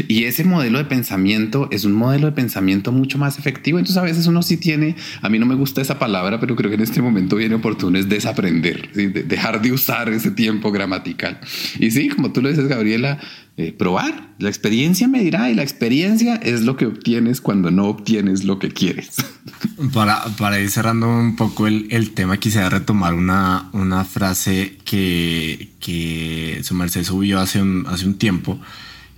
Y 0.08 0.24
ese 0.24 0.46
modelo 0.46 0.78
de 0.78 0.86
pensamiento 0.86 1.68
es 1.72 1.84
un 1.84 1.94
modelo 1.94 2.28
de 2.28 2.32
pensamiento 2.32 2.94
mucho 2.94 3.18
más 3.18 3.38
efectivo. 3.38 3.80
Entonces 3.80 4.02
a 4.02 4.06
veces 4.06 4.28
uno 4.28 4.44
sí 4.44 4.56
tiene, 4.56 4.96
a 5.22 5.28
mí 5.28 5.40
no 5.40 5.46
me 5.46 5.56
gusta 5.56 5.82
esa 5.82 6.00
palabra, 6.00 6.40
pero 6.40 6.56
creo 6.56 6.70
que 6.70 6.76
en 6.76 6.84
este 6.84 7.02
momento 7.02 7.36
viene 7.36 7.56
oportuno 7.56 8.00
es 8.00 8.08
desaprender, 8.08 8.90
¿sí? 8.94 9.08
de 9.08 9.24
dejar 9.24 9.62
de 9.62 9.73
usar 9.74 10.10
ese 10.10 10.32
tiempo 10.32 10.72
gramatical. 10.72 11.40
Y 11.80 11.92
sí, 11.92 12.10
como 12.10 12.32
tú 12.32 12.42
lo 12.42 12.50
dices, 12.50 12.68
Gabriela, 12.68 13.20
eh, 13.56 13.72
probar. 13.72 14.30
La 14.40 14.50
experiencia 14.50 15.08
me 15.08 15.22
dirá 15.24 15.52
y 15.52 15.54
la 15.54 15.62
experiencia 15.62 16.36
es 16.38 16.62
lo 16.62 16.76
que 16.76 16.88
obtienes 16.88 17.40
cuando 17.40 17.70
no 17.70 17.86
obtienes 17.86 18.46
lo 18.46 18.58
que 18.58 18.70
quieres. 18.70 19.18
Para, 19.94 20.24
para 20.38 20.60
ir 20.60 20.70
cerrando 20.70 21.10
un 21.10 21.36
poco 21.36 21.68
el, 21.68 21.88
el 21.90 22.12
tema, 22.12 22.38
quisiera 22.38 22.70
retomar 22.70 23.16
una, 23.16 23.70
una 23.74 24.06
frase 24.06 24.78
que, 24.86 25.70
que 25.80 26.62
su 26.64 26.76
merced 26.76 27.04
subió 27.04 27.40
hace 27.40 27.62
un, 27.62 27.86
hace 27.88 28.06
un 28.06 28.18
tiempo 28.18 28.60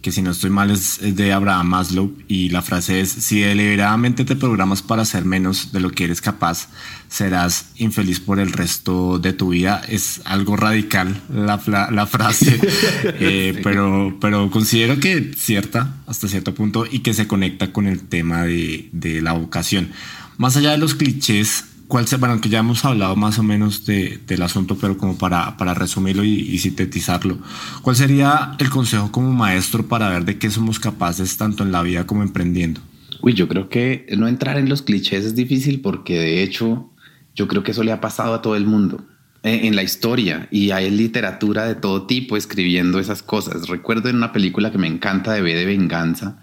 que 0.05 0.11
si 0.11 0.21
no 0.21 0.29
estoy 0.29 0.51
mal 0.51 0.69
es, 0.69 1.01
es, 1.01 1.15
de 1.15 1.33
Abraham 1.33 1.65
Maslow 1.65 2.13
y 2.27 2.49
la 2.49 2.61
frase 2.61 3.01
es, 3.01 3.09
si 3.09 3.39
deliberadamente 3.39 4.23
te 4.23 4.35
programas 4.35 4.83
para 4.83 5.01
hacer 5.01 5.25
menos 5.25 5.71
de 5.71 5.79
lo 5.79 5.89
que 5.89 6.03
eres 6.03 6.21
capaz, 6.21 6.67
serás 7.09 7.71
infeliz 7.77 8.19
por 8.19 8.39
el 8.39 8.51
resto 8.51 9.17
de 9.17 9.33
tu 9.33 9.49
vida. 9.49 9.81
Es 9.89 10.21
algo 10.25 10.57
radical 10.57 11.23
la, 11.27 11.59
la, 11.65 11.89
la 11.89 12.05
frase, 12.05 12.59
eh, 13.03 13.53
sí. 13.55 13.61
pero, 13.63 14.15
pero 14.21 14.51
considero 14.51 14.99
que 14.99 15.33
cierta 15.35 15.95
hasta 16.05 16.27
cierto 16.27 16.53
punto 16.53 16.85
y 16.85 16.99
que 16.99 17.15
se 17.15 17.25
conecta 17.25 17.73
con 17.73 17.87
el 17.87 18.01
tema 18.01 18.43
de, 18.43 18.89
de 18.91 19.23
la 19.23 19.33
vocación. 19.33 19.89
Más 20.37 20.55
allá 20.55 20.69
de 20.69 20.77
los 20.77 20.93
clichés, 20.93 21.63
¿Cuál 21.87 22.07
se, 22.07 22.17
bueno, 22.17 22.41
que 22.41 22.49
ya 22.49 22.59
hemos 22.59 22.83
hablado 22.85 23.15
más 23.15 23.37
o 23.39 23.43
menos 23.43 23.85
de, 23.85 24.19
del 24.25 24.41
asunto, 24.41 24.77
pero 24.79 24.97
como 24.97 25.17
para, 25.17 25.55
para 25.57 25.73
resumirlo 25.73 26.23
y, 26.23 26.33
y, 26.33 26.57
sintetizarlo, 26.57 27.37
¿cuál 27.81 27.95
sería 27.95 28.55
el 28.59 28.69
consejo 28.69 29.11
como 29.11 29.31
maestro 29.31 29.87
para 29.87 30.09
ver 30.09 30.25
de 30.25 30.37
qué 30.37 30.49
somos 30.49 30.79
capaces 30.79 31.37
tanto 31.37 31.63
en 31.63 31.71
la 31.71 31.83
vida 31.83 32.07
como 32.07 32.23
emprendiendo? 32.23 32.81
Uy, 33.21 33.33
yo 33.33 33.47
creo 33.47 33.69
que 33.69 34.05
no 34.17 34.27
entrar 34.27 34.57
en 34.57 34.69
los 34.69 34.81
clichés 34.81 35.25
es 35.25 35.35
difícil 35.35 35.81
porque 35.81 36.19
de 36.19 36.43
hecho 36.43 36.91
yo 37.35 37.47
creo 37.47 37.63
que 37.63 37.71
eso 37.71 37.83
le 37.83 37.91
ha 37.91 38.01
pasado 38.01 38.33
a 38.33 38.41
todo 38.41 38.55
el 38.55 38.65
mundo 38.65 39.05
en 39.43 39.75
la 39.75 39.83
historia 39.83 40.47
y 40.49 40.71
hay 40.71 40.89
literatura 40.89 41.67
de 41.67 41.75
todo 41.75 42.07
tipo 42.07 42.35
escribiendo 42.35 42.99
esas 42.99 43.21
cosas. 43.21 43.67
Recuerdo 43.67 44.09
en 44.09 44.15
una 44.15 44.31
película 44.31 44.71
que 44.71 44.79
me 44.79 44.87
encanta 44.87 45.33
de 45.33 45.41
B 45.41 45.53
de 45.53 45.65
Venganza, 45.65 46.39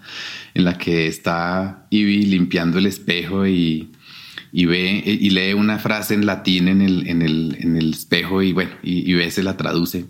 en 0.53 0.63
la 0.63 0.77
que 0.77 1.07
está 1.07 1.85
Ivy 1.89 2.27
limpiando 2.27 2.79
el 2.79 2.85
espejo 2.85 3.45
y 3.45 3.91
y 4.55 4.65
ve 4.65 5.01
y 5.05 5.29
lee 5.31 5.53
una 5.53 5.79
frase 5.79 6.13
en 6.13 6.25
latín 6.27 6.67
en 6.67 6.81
el, 6.83 7.07
en 7.07 7.21
el, 7.23 7.57
en 7.59 7.75
el 7.75 7.91
espejo 7.91 8.41
y 8.43 8.53
bueno, 8.53 8.71
y, 8.83 9.09
y 9.09 9.13
ve 9.15 9.29
se 9.31 9.41
la 9.43 9.57
traduce. 9.57 10.05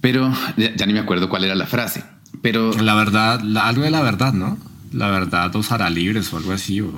Pero 0.00 0.32
ya, 0.56 0.74
ya, 0.76 0.86
ni 0.86 0.92
me 0.92 1.00
acuerdo 1.00 1.28
cuál 1.28 1.44
era 1.44 1.54
la 1.54 1.66
frase. 1.66 2.04
Pero 2.42 2.72
la 2.74 2.94
verdad, 2.94 3.40
la, 3.40 3.66
algo 3.66 3.82
de 3.82 3.90
la 3.90 4.02
verdad, 4.02 4.32
¿no? 4.32 4.58
La 4.92 5.10
verdad 5.10 5.54
os 5.56 5.72
hará 5.72 5.88
libres 5.90 6.32
o 6.32 6.36
algo 6.36 6.52
así. 6.52 6.80
O... 6.80 6.92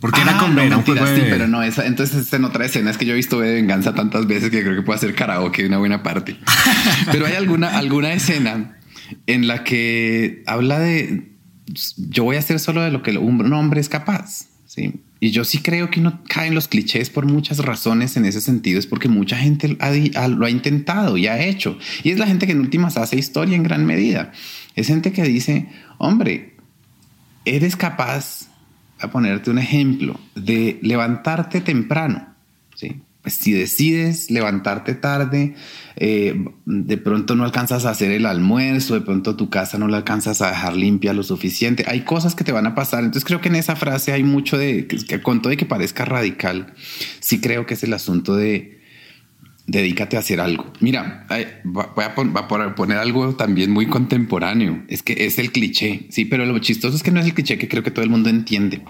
Porque 0.00 0.20
era 0.22 0.36
Ah, 0.36 0.40
con 0.40 0.50
no, 0.54 0.62
Vera, 0.62 0.76
un 0.78 0.84
mentira, 0.84 1.02
juego 1.02 1.16
sí, 1.16 1.22
de- 1.24 1.30
pero 1.30 1.46
no, 1.46 1.62
esa, 1.62 1.86
entonces 1.86 2.26
es 2.26 2.32
en 2.32 2.44
otra 2.44 2.64
escena. 2.64 2.90
Es 2.90 2.96
que 2.96 3.04
yo 3.04 3.12
he 3.12 3.16
visto 3.16 3.38
de 3.40 3.52
venganza 3.54 3.94
tantas 3.94 4.26
veces 4.26 4.50
que 4.50 4.62
creo 4.62 4.74
que 4.76 4.82
puede 4.82 4.96
hacer 4.96 5.14
karaoke 5.14 5.66
una 5.66 5.78
buena 5.78 6.02
parte. 6.02 6.38
pero 7.12 7.26
hay 7.26 7.34
alguna, 7.34 7.76
alguna 7.76 8.12
escena 8.14 8.78
en 9.26 9.46
la 9.46 9.62
que 9.64 10.42
habla 10.46 10.78
de 10.78 11.32
yo 11.98 12.24
voy 12.24 12.36
a 12.36 12.38
hacer 12.38 12.58
solo 12.60 12.80
de 12.80 12.90
lo 12.90 13.02
que 13.02 13.16
un 13.18 13.52
hombre 13.52 13.80
es 13.80 13.88
capaz. 13.90 14.46
Sí. 14.66 14.94
Y 15.20 15.30
yo 15.30 15.44
sí 15.44 15.58
creo 15.58 15.90
que 15.90 16.00
uno 16.00 16.20
cae 16.28 16.48
en 16.48 16.54
los 16.54 16.68
clichés 16.68 17.10
por 17.10 17.26
muchas 17.26 17.58
razones 17.58 18.16
en 18.16 18.24
ese 18.24 18.40
sentido. 18.40 18.78
Es 18.78 18.86
porque 18.86 19.08
mucha 19.08 19.36
gente 19.36 19.68
lo 19.68 20.46
ha 20.46 20.50
intentado 20.50 21.16
y 21.16 21.26
ha 21.26 21.42
hecho. 21.42 21.76
Y 22.04 22.10
es 22.10 22.18
la 22.18 22.26
gente 22.26 22.46
que 22.46 22.52
en 22.52 22.60
últimas 22.60 22.96
hace 22.96 23.16
historia 23.16 23.56
en 23.56 23.64
gran 23.64 23.84
medida. 23.84 24.32
Es 24.76 24.86
gente 24.86 25.12
que 25.12 25.24
dice, 25.24 25.68
hombre, 25.98 26.54
eres 27.44 27.74
capaz, 27.74 28.48
a 29.00 29.10
ponerte 29.10 29.50
un 29.50 29.58
ejemplo, 29.58 30.20
de 30.36 30.78
levantarte 30.82 31.60
temprano. 31.60 32.34
¿sí? 32.76 33.00
Pues 33.22 33.34
si 33.34 33.52
decides 33.52 34.30
levantarte 34.30 34.94
tarde, 34.94 35.56
eh, 35.96 36.44
de 36.64 36.96
pronto 36.98 37.34
no 37.34 37.44
alcanzas 37.44 37.84
a 37.84 37.90
hacer 37.90 38.12
el 38.12 38.26
almuerzo, 38.26 38.94
de 38.94 39.00
pronto 39.00 39.34
tu 39.34 39.50
casa 39.50 39.76
no 39.76 39.88
la 39.88 39.98
alcanzas 39.98 40.40
a 40.40 40.50
dejar 40.50 40.76
limpia 40.76 41.12
lo 41.12 41.24
suficiente. 41.24 41.84
Hay 41.88 42.02
cosas 42.02 42.34
que 42.34 42.44
te 42.44 42.52
van 42.52 42.66
a 42.66 42.74
pasar. 42.76 43.00
Entonces 43.00 43.24
creo 43.24 43.40
que 43.40 43.48
en 43.48 43.56
esa 43.56 43.74
frase 43.74 44.12
hay 44.12 44.22
mucho 44.22 44.56
de, 44.56 44.86
que, 44.86 45.20
con 45.20 45.42
todo 45.42 45.52
y 45.52 45.56
que 45.56 45.66
parezca 45.66 46.04
radical, 46.04 46.74
sí 47.20 47.40
creo 47.40 47.66
que 47.66 47.74
es 47.74 47.82
el 47.82 47.92
asunto 47.92 48.36
de 48.36 48.77
dedícate 49.68 50.16
a 50.16 50.20
hacer 50.20 50.40
algo. 50.40 50.72
Mira, 50.80 51.26
voy 51.62 52.04
a, 52.04 52.14
poner- 52.14 52.98
algo 52.98 53.36
también 53.36 53.70
muy 53.70 53.86
contemporáneo. 53.86 54.82
Es 54.88 55.04
que 55.04 55.26
es 55.26 55.38
el 55.38 55.52
cliché, 55.52 56.06
sí, 56.08 56.24
pero 56.24 56.44
lo 56.44 56.58
chistoso 56.58 56.96
es 56.96 57.02
que 57.04 57.12
no 57.12 57.20
es 57.20 57.26
el 57.26 57.34
cliché 57.34 57.58
que 57.58 57.68
creo 57.68 57.84
que 57.84 57.92
todo 57.92 58.02
el 58.02 58.10
mundo 58.10 58.30
entiende. 58.30 58.82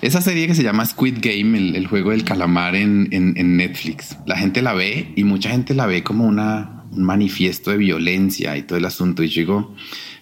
Esa 0.00 0.20
serie 0.22 0.46
que 0.46 0.54
se 0.54 0.62
llama 0.62 0.86
Squid 0.86 1.18
Game, 1.20 1.58
el, 1.58 1.86
juego 1.86 2.12
del 2.12 2.24
calamar 2.24 2.76
en 2.76 3.56
Netflix, 3.56 4.16
la 4.26 4.36
gente 4.36 4.62
la 4.62 4.72
ve 4.72 5.12
y 5.16 5.24
mucha 5.24 5.50
gente 5.50 5.74
la 5.74 5.86
ve 5.86 6.02
como 6.02 6.26
una, 6.26 6.84
un 6.92 7.02
manifiesto 7.02 7.70
de 7.70 7.76
violencia 7.76 8.56
y 8.56 8.62
todo 8.62 8.78
el 8.78 8.84
asunto. 8.84 9.22
Y 9.22 9.28
yo 9.28 9.40
digo, 9.40 9.74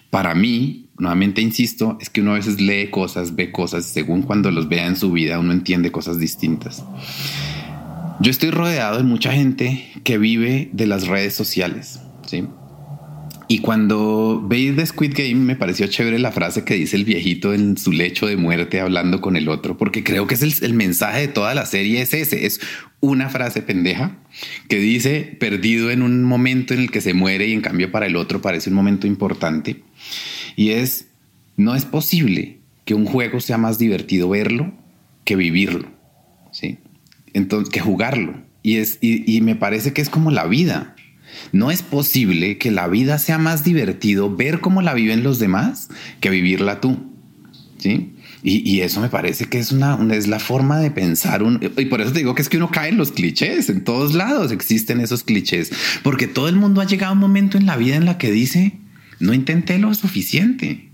para 0.09 0.35
mí, 0.35 0.87
nuevamente 0.97 1.41
insisto, 1.41 1.97
es 2.01 2.09
que 2.09 2.21
uno 2.21 2.31
a 2.31 2.35
veces 2.35 2.59
lee 2.59 2.89
cosas, 2.89 3.35
ve 3.35 3.51
cosas, 3.51 3.85
según 3.85 4.23
cuando 4.23 4.51
los 4.51 4.69
vea 4.69 4.87
en 4.87 4.95
su 4.95 5.11
vida, 5.11 5.39
uno 5.39 5.53
entiende 5.53 5.91
cosas 5.91 6.19
distintas. 6.19 6.83
Yo 8.19 8.31
estoy 8.31 8.51
rodeado 8.51 8.97
de 8.97 9.03
mucha 9.03 9.33
gente 9.33 9.85
que 10.03 10.17
vive 10.17 10.69
de 10.71 10.87
las 10.87 11.07
redes 11.07 11.33
sociales, 11.33 11.99
¿sí? 12.25 12.43
Y 13.47 13.59
cuando 13.59 14.41
veis 14.45 14.75
The 14.75 14.85
Squid 14.85 15.13
Game 15.15 15.35
me 15.35 15.55
pareció 15.55 15.87
chévere 15.87 16.17
la 16.17 16.31
frase 16.31 16.63
que 16.63 16.75
dice 16.75 16.95
el 16.95 17.03
viejito 17.03 17.53
en 17.53 17.77
su 17.77 17.91
lecho 17.91 18.25
de 18.25 18.37
muerte 18.37 18.79
hablando 18.79 19.19
con 19.19 19.35
el 19.35 19.49
otro, 19.49 19.77
porque 19.77 20.03
creo 20.03 20.27
que 20.27 20.35
es 20.35 20.41
el, 20.41 20.53
el 20.61 20.73
mensaje 20.73 21.21
de 21.21 21.27
toda 21.27 21.53
la 21.53 21.65
serie 21.65 22.01
es 22.01 22.13
ese, 22.13 22.45
es 22.45 22.61
una 22.99 23.29
frase 23.29 23.61
pendeja 23.61 24.17
que 24.69 24.77
dice 24.77 25.35
perdido 25.39 25.91
en 25.91 26.01
un 26.01 26.23
momento 26.23 26.73
en 26.73 26.79
el 26.79 26.91
que 26.91 27.01
se 27.01 27.13
muere 27.13 27.47
y 27.47 27.53
en 27.53 27.61
cambio 27.61 27.91
para 27.91 28.05
el 28.05 28.15
otro 28.15 28.41
parece 28.41 28.69
un 28.69 28.75
momento 28.75 29.07
importante. 29.07 29.83
Y 30.55 30.69
es, 30.69 31.07
no 31.57 31.75
es 31.75 31.85
posible 31.85 32.59
que 32.85 32.93
un 32.93 33.05
juego 33.05 33.39
sea 33.39 33.57
más 33.57 33.77
divertido 33.77 34.29
verlo 34.29 34.73
que 35.25 35.35
vivirlo, 35.35 35.89
¿sí? 36.51 36.79
Entonces, 37.33 37.69
que 37.69 37.79
jugarlo. 37.79 38.41
Y, 38.61 38.77
es, 38.77 38.97
y, 39.01 39.35
y 39.35 39.41
me 39.41 39.55
parece 39.55 39.93
que 39.93 40.01
es 40.01 40.09
como 40.09 40.31
la 40.31 40.45
vida. 40.45 40.95
No 41.51 41.71
es 41.71 41.81
posible 41.81 42.57
que 42.57 42.71
la 42.71 42.87
vida 42.87 43.17
sea 43.17 43.37
más 43.37 43.63
divertido 43.63 44.35
ver 44.35 44.59
cómo 44.59 44.81
la 44.81 44.93
viven 44.93 45.23
los 45.23 45.39
demás 45.39 45.89
que 46.19 46.29
vivirla 46.29 46.79
tú. 46.79 47.11
¿Sí? 47.77 48.13
Y, 48.43 48.69
y 48.69 48.81
eso 48.81 48.99
me 48.99 49.09
parece 49.09 49.45
que 49.45 49.57
es 49.57 49.71
una, 49.71 49.97
es 50.13 50.27
la 50.27 50.39
forma 50.39 50.79
de 50.79 50.91
pensar. 50.91 51.43
Un, 51.43 51.59
y 51.77 51.85
por 51.85 52.01
eso 52.01 52.11
te 52.11 52.19
digo 52.19 52.35
que 52.35 52.41
es 52.41 52.49
que 52.49 52.57
uno 52.57 52.71
cae 52.71 52.89
en 52.89 52.97
los 52.97 53.11
clichés. 53.11 53.69
En 53.69 53.83
todos 53.83 54.13
lados 54.13 54.51
existen 54.51 54.99
esos 54.99 55.23
clichés. 55.23 55.71
Porque 56.03 56.27
todo 56.27 56.49
el 56.49 56.55
mundo 56.55 56.81
ha 56.81 56.85
llegado 56.85 57.11
a 57.11 57.13
un 57.13 57.19
momento 57.19 57.57
en 57.57 57.65
la 57.65 57.77
vida 57.77 57.95
en 57.95 58.05
la 58.05 58.17
que 58.17 58.31
dice, 58.31 58.73
no 59.19 59.33
intenté 59.33 59.79
lo 59.79 59.93
suficiente. 59.93 60.89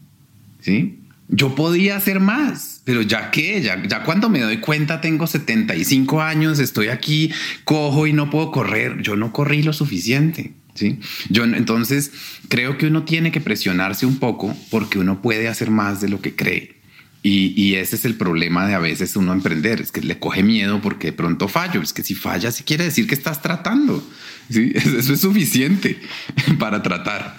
¿Sí? 0.62 0.99
Yo 1.32 1.54
podía 1.54 1.96
hacer 1.96 2.20
más, 2.20 2.82
pero 2.86 3.04
ya 3.04 3.30
que, 3.30 3.62
ya, 3.62 3.82
ya 3.86 4.04
cuando 4.04 4.30
me 4.30 4.40
doy 4.40 4.58
cuenta 4.58 5.00
tengo 5.00 5.28
75 5.28 6.22
años, 6.22 6.58
estoy 6.58 6.88
aquí, 6.88 7.32
cojo 7.64 8.08
y 8.08 8.14
no 8.14 8.32
puedo 8.32 8.52
correr, 8.52 9.02
yo 9.04 9.16
no 9.16 9.32
corrí 9.32 9.62
lo 9.62 9.72
suficiente. 9.72 10.54
¿sí? 10.74 11.00
Yo 11.30 11.44
entonces 11.44 12.12
creo 12.48 12.80
que 12.80 12.88
uno 12.88 13.04
tiene 13.04 13.32
que 13.32 13.42
presionarse 13.42 14.08
un 14.08 14.18
poco 14.18 14.58
porque 14.72 14.98
uno 14.98 15.22
puede 15.22 15.48
hacer 15.48 15.70
más 15.70 16.02
de 16.02 16.10
lo 16.10 16.20
que 16.20 16.36
cree. 16.36 16.80
Y, 17.22 17.54
y 17.62 17.76
ese 17.76 17.98
es 17.98 18.06
el 18.06 18.16
problema 18.16 18.66
de 18.66 18.74
a 18.74 18.80
veces 18.80 19.16
uno 19.16 19.34
emprender, 19.34 19.82
es 19.82 19.92
que 19.92 20.02
le 20.02 20.18
coge 20.18 20.42
miedo 20.42 20.82
porque 20.82 21.08
de 21.08 21.14
pronto 21.14 21.48
fallo, 21.48 21.82
es 21.82 21.92
que 21.92 22.02
si 22.02 22.16
fallas 22.16 22.64
quiere 22.66 22.86
decir 22.86 23.08
que 23.08 23.14
estás 23.14 23.42
tratando, 23.42 24.04
¿sí? 24.50 24.72
eso 24.76 25.14
es 25.14 25.22
suficiente 25.22 26.00
para 26.60 26.82
tratar. 26.82 27.38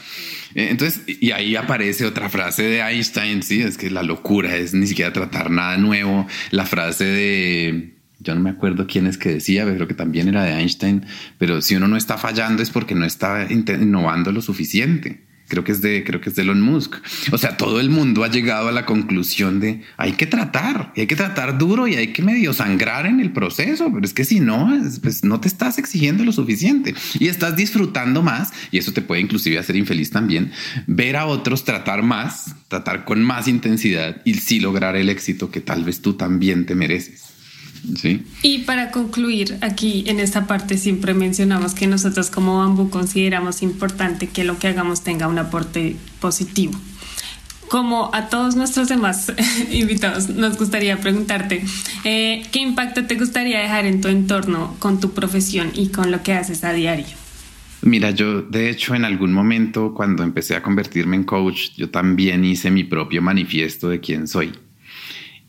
Eh, 0.55 0.69
Entonces, 0.71 1.03
y 1.07 1.31
ahí 1.33 1.57
aparece 1.57 2.05
otra 2.05 2.29
frase 2.29 2.63
de 2.65 2.81
Einstein, 2.81 3.43
sí, 3.43 3.63
es 3.63 3.77
que 3.77 3.91
la 3.91 4.03
locura 4.03 4.57
es 4.57 4.75
ni 4.75 4.87
siquiera 4.87 5.13
tratar 5.13 5.51
nada 5.51 5.77
nuevo. 5.77 6.27
La 6.51 6.67
frase 6.67 7.05
de, 7.05 7.95
yo 8.19 8.35
no 8.35 8.41
me 8.41 8.51
acuerdo 8.51 8.87
quién 8.87 9.07
es 9.07 9.19
que 9.19 9.31
decía, 9.31 9.65
pero 9.65 9.77
creo 9.77 9.89
que 9.89 9.95
también 9.95 10.29
era 10.29 10.45
de 10.45 10.53
Einstein, 10.53 11.07
pero 11.39 11.63
si 11.63 11.77
uno 11.77 11.89
no 11.89 11.97
está 11.97 12.19
fallando 12.19 12.63
es 12.63 12.71
porque 12.71 12.95
no 12.95 13.05
está 13.05 13.47
innovando 13.51 14.33
lo 14.33 14.43
suficiente. 14.43 15.30
Creo 15.51 15.65
que 15.65 15.73
es 15.73 15.83
de, 15.83 16.05
creo 16.05 16.21
que 16.23 16.31
es 16.31 16.37
de 16.37 16.43
Elon 16.43 16.63
Musk. 16.63 16.95
O 17.33 17.37
sea, 17.39 17.57
todo 17.59 17.81
el 17.81 17.91
mundo 17.91 18.25
ha 18.25 18.29
llegado 18.29 18.69
a 18.69 18.73
la 18.73 18.87
conclusión 18.87 19.61
de 19.61 19.83
hay 19.99 20.13
que 20.13 20.27
tratar, 20.27 20.93
y 20.97 21.01
hay 21.03 21.07
que 21.07 21.17
tratar 21.17 21.59
duro 21.59 21.87
y 21.89 21.97
hay 21.97 22.09
que 22.15 22.23
medio 22.23 22.55
sangrar 22.55 23.05
en 23.07 23.21
el 23.21 23.33
proceso, 23.33 23.91
pero 23.93 24.07
es 24.07 24.15
que 24.15 24.25
si 24.25 24.41
no, 24.41 24.75
es- 24.75 25.01
pues 25.01 25.25
no 25.25 25.41
te 25.41 25.49
estás 25.49 25.77
exigiendo 25.79 26.25
lo 26.25 26.33
suficiente 26.33 26.95
y 27.19 27.29
estás 27.29 27.57
disfrutando 27.57 28.23
más 28.23 28.53
y 28.71 28.79
eso 28.79 28.93
te 28.93 29.03
puede 29.03 29.21
inclusive 29.21 29.59
hacer 29.59 29.77
infeliz 29.77 30.11
también. 30.11 30.53
Ver 30.87 31.17
a 31.17 31.27
otros 31.27 31.65
tratar 31.65 32.03
más, 32.03 32.55
tratar 32.69 33.05
con 33.05 33.23
más 33.25 33.49
intensidad 33.49 34.23
y 34.25 34.35
sí 34.35 34.61
lograr 34.61 34.95
el 34.97 35.09
éxito 35.09 35.51
que 35.51 35.61
tal 35.61 35.85
vez 35.85 36.01
tú 36.01 36.15
también 36.15 36.65
te 36.65 36.75
mereces. 36.77 37.25
Sí. 37.97 38.25
Y 38.43 38.59
para 38.61 38.90
concluir, 38.90 39.59
aquí 39.61 40.05
en 40.07 40.21
esta 40.21 40.47
parte 40.47 40.79
siempre 40.79 41.14
mencionamos 41.14 41.75
que 41.75 41.87
nosotros 41.87 42.31
como 42.31 42.59
bambú 42.59 42.90
consideramos 42.90 43.62
importante 43.62 44.29
que 44.29 44.45
lo 44.45 44.59
que 44.59 44.69
hagamos 44.69 45.03
tenga 45.03 45.29
un 45.29 45.38
aporte 45.38 45.97
positivo. 46.21 46.73
Como 47.69 48.11
a 48.12 48.29
todos 48.29 48.57
nuestros 48.57 48.88
demás 48.88 49.33
invitados, 49.71 50.29
nos 50.29 50.59
gustaría 50.59 51.01
preguntarte, 51.01 51.64
eh, 52.05 52.43
¿qué 52.51 52.59
impacto 52.61 53.05
te 53.07 53.14
gustaría 53.14 53.61
dejar 53.61 53.87
en 53.87 54.01
tu 54.01 54.09
entorno 54.09 54.75
con 54.81 54.99
tu 54.99 55.12
profesión 55.12 55.71
y 55.75 55.88
con 55.88 56.11
lo 56.11 56.23
que 56.23 56.33
haces 56.33 56.64
a 56.64 56.73
diario? 56.73 57.07
Mira, 57.83 58.11
yo 58.11 58.43
de 58.43 58.69
hecho 58.69 58.95
en 58.95 59.05
algún 59.05 59.33
momento 59.33 59.95
cuando 59.95 60.23
empecé 60.23 60.55
a 60.55 60.62
convertirme 60.62 61.16
en 61.16 61.25
coach, 61.25 61.71
yo 61.77 61.88
también 61.90 62.45
hice 62.45 62.71
mi 62.71 62.85
propio 62.85 63.23
manifiesto 63.23 63.88
de 63.88 64.01
quién 64.01 64.29
soy. 64.29 64.53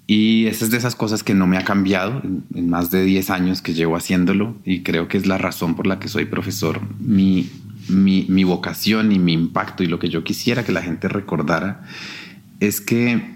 Y 0.08 0.48
esa 0.48 0.66
es 0.66 0.72
de 0.72 0.78
esas 0.78 0.96
cosas 0.96 1.24
que 1.24 1.34
no 1.34 1.48
me 1.48 1.58
ha 1.58 1.64
cambiado 1.64 2.22
en, 2.24 2.70
más 2.70 2.92
de 2.92 3.04
10 3.04 3.30
años 3.30 3.62
que 3.62 3.74
llevo 3.74 3.96
haciéndolo 3.96 4.56
y 4.66 4.82
creo 4.82 5.08
que 5.08 5.18
es 5.18 5.26
la 5.26 5.38
razón 5.38 5.76
por 5.76 5.88
la 5.88 6.00
que 6.00 6.10
soy 6.10 6.26
profesor. 6.26 6.82
Mi, 7.00 7.50
mi, 7.88 8.26
mi 8.28 8.44
vocación 8.44 9.12
y 9.12 9.20
mi 9.20 9.34
impacto 9.34 9.84
y 9.84 9.88
lo 9.88 10.00
que 10.00 10.10
yo 10.10 10.24
quisiera 10.24 10.66
que 10.66 10.72
la 10.72 10.82
gente 10.82 11.08
recordara 11.08 11.84
es 12.60 12.82
que 12.82 13.36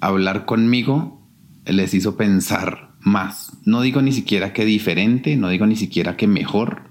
hablar 0.00 0.44
conmigo 0.44 1.22
les 1.66 1.94
hizo 1.94 2.16
pensar 2.16 2.90
más. 3.00 3.52
No 3.64 3.80
digo 3.82 4.02
ni 4.02 4.12
siquiera 4.12 4.52
que 4.52 4.64
diferente, 4.64 5.36
no 5.36 5.48
digo 5.48 5.66
ni 5.66 5.76
siquiera 5.76 6.16
que 6.16 6.26
mejor. 6.26 6.82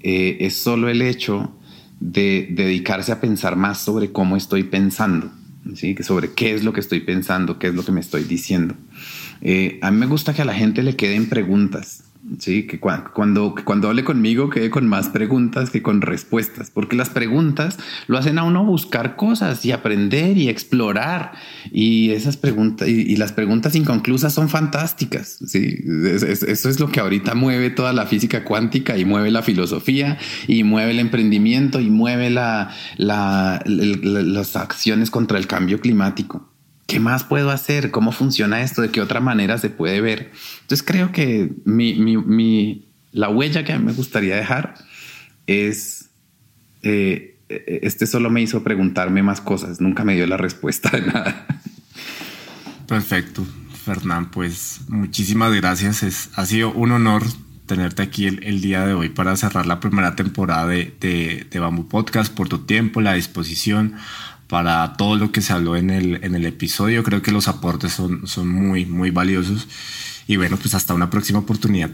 Eh, 0.00 0.38
es 0.40 0.56
solo 0.56 0.88
el 0.88 1.02
hecho 1.02 1.52
de 2.00 2.48
dedicarse 2.50 3.12
a 3.12 3.20
pensar 3.20 3.56
más 3.56 3.78
sobre 3.78 4.12
cómo 4.12 4.36
estoy 4.36 4.64
pensando, 4.64 5.30
¿sí? 5.74 5.96
Sobre 6.02 6.32
qué 6.32 6.54
es 6.54 6.64
lo 6.64 6.72
que 6.72 6.80
estoy 6.80 7.00
pensando, 7.00 7.58
qué 7.58 7.68
es 7.68 7.74
lo 7.74 7.84
que 7.84 7.92
me 7.92 8.00
estoy 8.00 8.24
diciendo. 8.24 8.74
Eh, 9.40 9.78
a 9.82 9.90
mí 9.90 9.98
me 9.98 10.06
gusta 10.06 10.34
que 10.34 10.42
a 10.42 10.44
la 10.44 10.54
gente 10.54 10.82
le 10.82 10.96
queden 10.96 11.28
preguntas. 11.28 12.05
Sí, 12.40 12.66
que 12.66 12.80
cua- 12.80 13.12
cuando, 13.12 13.54
cuando 13.64 13.88
hable 13.88 14.02
conmigo 14.02 14.50
quede 14.50 14.68
con 14.68 14.88
más 14.88 15.08
preguntas 15.10 15.70
que 15.70 15.80
con 15.82 16.00
respuestas, 16.02 16.70
porque 16.70 16.96
las 16.96 17.08
preguntas 17.08 17.78
lo 18.08 18.18
hacen 18.18 18.38
a 18.38 18.42
uno 18.42 18.64
buscar 18.64 19.14
cosas 19.16 19.64
y 19.64 19.70
aprender 19.72 20.36
y 20.36 20.48
explorar. 20.48 21.32
Y 21.70 22.10
esas 22.10 22.36
preguntas 22.36 22.88
y, 22.88 23.14
las 23.16 23.32
preguntas 23.32 23.74
inconclusas 23.76 24.34
son 24.34 24.48
fantásticas. 24.48 25.38
Sí, 25.46 25.76
Es- 26.04 26.22
es- 26.24 26.42
eso 26.42 26.68
es 26.68 26.80
lo 26.80 26.88
que 26.90 27.00
ahorita 27.00 27.34
mueve 27.34 27.70
toda 27.70 27.92
la 27.92 28.06
física 28.06 28.42
cuántica 28.44 28.98
y 28.98 29.04
mueve 29.04 29.30
la 29.30 29.42
filosofía 29.42 30.18
y 30.48 30.64
mueve 30.64 30.90
el 30.90 30.98
emprendimiento 30.98 31.80
y 31.80 31.90
mueve 31.90 32.30
las 32.96 34.56
acciones 34.56 35.10
contra 35.10 35.38
el 35.38 35.46
cambio 35.46 35.80
climático. 35.80 36.55
¿Qué 36.86 37.00
más 37.00 37.24
puedo 37.24 37.50
hacer? 37.50 37.90
¿Cómo 37.90 38.12
funciona 38.12 38.62
esto? 38.62 38.80
¿De 38.82 38.90
qué 38.90 39.00
otra 39.00 39.20
manera 39.20 39.58
se 39.58 39.70
puede 39.70 40.00
ver? 40.00 40.30
Entonces 40.62 40.86
creo 40.86 41.10
que 41.12 41.50
mi, 41.64 41.94
mi- 41.94 42.16
mi- 42.16 42.84
la 43.12 43.28
huella 43.28 43.64
que 43.64 43.72
a 43.72 43.78
mí 43.78 43.84
me 43.84 43.92
gustaría 43.92 44.36
dejar 44.36 44.74
es, 45.46 46.10
eh, 46.82 47.36
este 47.48 48.06
solo 48.06 48.30
me 48.30 48.42
hizo 48.42 48.62
preguntarme 48.62 49.22
más 49.22 49.40
cosas, 49.40 49.80
nunca 49.80 50.04
me 50.04 50.14
dio 50.14 50.26
la 50.26 50.36
respuesta 50.36 50.90
de 50.90 51.02
nada. 51.02 51.46
Perfecto. 52.86 53.44
Fernán, 53.84 54.30
pues 54.30 54.80
muchísimas 54.88 55.52
gracias. 55.54 56.02
Es, 56.02 56.30
ha 56.34 56.44
sido 56.46 56.72
un 56.72 56.92
honor 56.92 57.22
tenerte 57.66 58.02
aquí 58.02 58.26
el, 58.26 58.60
día 58.60 58.86
de 58.86 58.94
hoy 58.94 59.08
para 59.08 59.34
cerrar 59.36 59.66
la 59.66 59.80
primera 59.80 60.14
temporada 60.14 60.66
de, 60.68 60.94
de, 61.00 61.46
de 61.50 61.58
Bambú 61.58 61.88
Podcast 61.88 62.32
por 62.32 62.48
tu 62.48 62.58
tiempo, 62.58 63.00
la 63.00 63.14
disposición 63.14 63.94
para 64.46 64.94
todo 64.96 65.16
lo 65.16 65.32
que 65.32 65.40
se 65.40 65.52
habló 65.52 65.76
en 65.76 65.90
el, 65.90 66.24
en 66.24 66.34
el 66.34 66.46
episodio. 66.46 67.02
Creo 67.02 67.22
que 67.22 67.32
los 67.32 67.48
aportes 67.48 67.92
son, 67.92 68.26
son 68.26 68.48
muy, 68.48 68.86
muy 68.86 69.10
valiosos. 69.10 69.66
Y 70.26 70.36
bueno, 70.36 70.56
pues 70.56 70.74
hasta 70.74 70.94
una 70.94 71.10
próxima 71.10 71.40
oportunidad. 71.40 71.90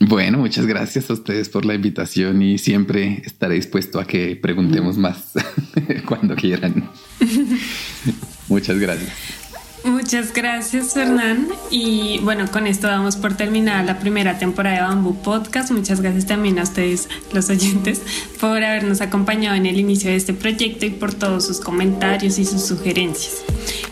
Bueno, 0.00 0.38
muchas 0.38 0.66
gracias 0.66 1.08
a 1.08 1.12
ustedes 1.12 1.48
por 1.48 1.64
la 1.64 1.74
invitación 1.74 2.42
y 2.42 2.58
siempre 2.58 3.22
estaré 3.24 3.54
dispuesto 3.54 4.00
a 4.00 4.06
que 4.06 4.36
preguntemos 4.36 4.98
más 4.98 5.32
cuando 6.06 6.34
quieran. 6.34 6.90
muchas 8.48 8.78
gracias. 8.78 9.43
Muchas 9.84 10.32
gracias, 10.32 10.94
Fernán. 10.94 11.48
Y 11.70 12.18
bueno, 12.22 12.50
con 12.50 12.66
esto 12.66 12.86
damos 12.86 13.16
por 13.16 13.36
terminada 13.36 13.82
la 13.82 13.98
primera 13.98 14.38
temporada 14.38 14.76
de 14.76 14.82
Bambú 14.82 15.14
Podcast. 15.20 15.70
Muchas 15.72 16.00
gracias 16.00 16.24
también 16.24 16.58
a 16.58 16.62
ustedes, 16.62 17.10
los 17.34 17.50
oyentes, 17.50 18.00
por 18.40 18.64
habernos 18.64 19.02
acompañado 19.02 19.56
en 19.56 19.66
el 19.66 19.78
inicio 19.78 20.08
de 20.10 20.16
este 20.16 20.32
proyecto 20.32 20.86
y 20.86 20.90
por 20.90 21.12
todos 21.12 21.46
sus 21.46 21.60
comentarios 21.60 22.38
y 22.38 22.46
sus 22.46 22.62
sugerencias. 22.62 23.42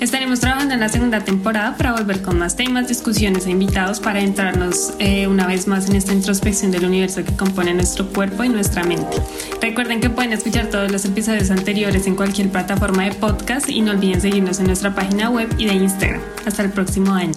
Estaremos 0.00 0.40
trabajando 0.40 0.74
en 0.74 0.80
la 0.80 0.88
segunda 0.88 1.20
temporada 1.20 1.76
para 1.76 1.92
volver 1.92 2.22
con 2.22 2.38
más 2.38 2.56
temas, 2.56 2.88
discusiones 2.88 3.46
e 3.46 3.50
invitados 3.50 4.00
para 4.00 4.20
entrarnos 4.20 4.94
eh, 4.98 5.26
una 5.26 5.46
vez 5.46 5.68
más 5.68 5.88
en 5.88 5.96
esta 5.96 6.12
introspección 6.12 6.70
del 6.70 6.86
universo 6.86 7.22
que 7.22 7.36
compone 7.36 7.74
nuestro 7.74 8.08
cuerpo 8.08 8.44
y 8.44 8.48
nuestra 8.48 8.82
mente. 8.82 9.18
Recuerden 9.60 10.00
que 10.00 10.10
pueden 10.10 10.32
escuchar 10.32 10.66
todos 10.70 10.90
los 10.90 11.04
episodios 11.04 11.50
anteriores 11.50 12.06
en 12.06 12.16
cualquier 12.16 12.48
plataforma 12.48 13.04
de 13.04 13.12
podcast 13.12 13.68
y 13.68 13.80
no 13.80 13.92
olviden 13.92 14.20
seguirnos 14.20 14.58
en 14.58 14.66
nuestra 14.66 14.94
página 14.94 15.30
web 15.30 15.48
y 15.58 15.66
de 15.66 15.81
Instagram. 15.82 16.20
Hasta 16.46 16.62
el 16.62 16.70
próximo 16.70 17.12
año. 17.12 17.32